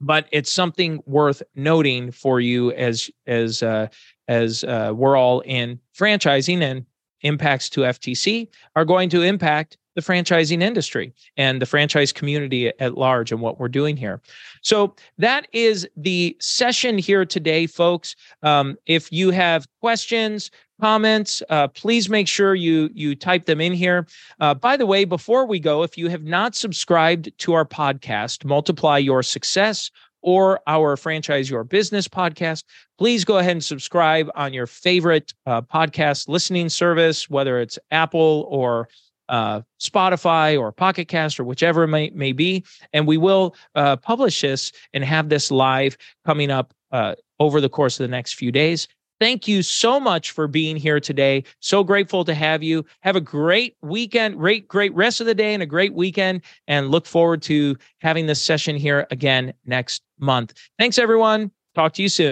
but 0.00 0.26
it's 0.32 0.52
something 0.52 1.00
worth 1.06 1.42
noting 1.54 2.10
for 2.10 2.40
you 2.40 2.72
as 2.72 3.10
as 3.26 3.62
uh, 3.62 3.88
as 4.28 4.64
uh, 4.64 4.92
we're 4.94 5.16
all 5.16 5.40
in 5.40 5.78
franchising 5.96 6.62
and 6.62 6.86
impacts 7.22 7.68
to 7.70 7.82
FTC 7.82 8.48
are 8.76 8.84
going 8.84 9.08
to 9.10 9.22
impact 9.22 9.78
the 9.94 10.00
franchising 10.00 10.62
industry 10.62 11.12
and 11.36 11.60
the 11.60 11.66
franchise 11.66 12.12
community 12.12 12.68
at 12.80 12.96
large 12.96 13.30
and 13.30 13.40
what 13.40 13.58
we're 13.58 13.68
doing 13.68 13.96
here. 13.96 14.20
So 14.62 14.94
that 15.18 15.46
is 15.52 15.86
the 15.96 16.36
session 16.40 16.98
here 16.98 17.24
today, 17.24 17.66
folks. 17.66 18.16
Um, 18.42 18.78
if 18.86 19.12
you 19.12 19.30
have 19.30 19.66
questions, 19.80 20.50
comments, 20.80 21.42
uh, 21.48 21.68
please 21.68 22.08
make 22.08 22.26
sure 22.26 22.54
you 22.54 22.90
you 22.92 23.14
type 23.14 23.46
them 23.46 23.60
in 23.60 23.72
here. 23.72 24.06
Uh, 24.40 24.54
by 24.54 24.76
the 24.76 24.86
way, 24.86 25.04
before 25.04 25.46
we 25.46 25.60
go, 25.60 25.82
if 25.82 25.96
you 25.96 26.08
have 26.08 26.24
not 26.24 26.56
subscribed 26.56 27.30
to 27.38 27.52
our 27.52 27.64
podcast, 27.64 28.44
Multiply 28.44 28.98
Your 28.98 29.22
Success 29.22 29.90
or 30.22 30.60
our 30.66 30.96
Franchise 30.96 31.50
Your 31.50 31.64
Business 31.64 32.08
podcast, 32.08 32.64
please 32.98 33.24
go 33.24 33.38
ahead 33.38 33.52
and 33.52 33.64
subscribe 33.64 34.30
on 34.34 34.52
your 34.52 34.66
favorite 34.66 35.34
uh, 35.46 35.62
podcast 35.62 36.28
listening 36.28 36.68
service, 36.68 37.28
whether 37.28 37.60
it's 37.60 37.78
Apple 37.90 38.46
or 38.48 38.88
uh, 39.28 39.62
Spotify 39.80 40.58
or 40.58 40.72
Pocket 40.72 41.08
Cast 41.08 41.40
or 41.40 41.44
whichever 41.44 41.84
it 41.84 41.88
may, 41.88 42.10
may 42.10 42.32
be. 42.32 42.64
And 42.92 43.06
we 43.06 43.16
will 43.16 43.56
uh, 43.74 43.96
publish 43.96 44.40
this 44.40 44.72
and 44.92 45.04
have 45.04 45.28
this 45.28 45.50
live 45.50 45.96
coming 46.24 46.50
up 46.50 46.74
uh, 46.92 47.14
over 47.40 47.60
the 47.60 47.68
course 47.68 47.98
of 47.98 48.04
the 48.04 48.10
next 48.10 48.34
few 48.34 48.52
days. 48.52 48.88
Thank 49.22 49.46
you 49.46 49.62
so 49.62 50.00
much 50.00 50.32
for 50.32 50.48
being 50.48 50.74
here 50.74 50.98
today. 50.98 51.44
So 51.60 51.84
grateful 51.84 52.24
to 52.24 52.34
have 52.34 52.60
you. 52.60 52.84
Have 53.02 53.14
a 53.14 53.20
great 53.20 53.76
weekend, 53.80 54.36
great, 54.36 54.66
great 54.66 54.92
rest 54.94 55.20
of 55.20 55.28
the 55.28 55.34
day 55.34 55.54
and 55.54 55.62
a 55.62 55.66
great 55.66 55.94
weekend. 55.94 56.42
And 56.66 56.90
look 56.90 57.06
forward 57.06 57.40
to 57.42 57.76
having 58.00 58.26
this 58.26 58.42
session 58.42 58.74
here 58.74 59.06
again 59.12 59.54
next 59.64 60.02
month. 60.18 60.54
Thanks, 60.76 60.98
everyone. 60.98 61.52
Talk 61.76 61.92
to 61.92 62.02
you 62.02 62.08
soon. 62.08 62.30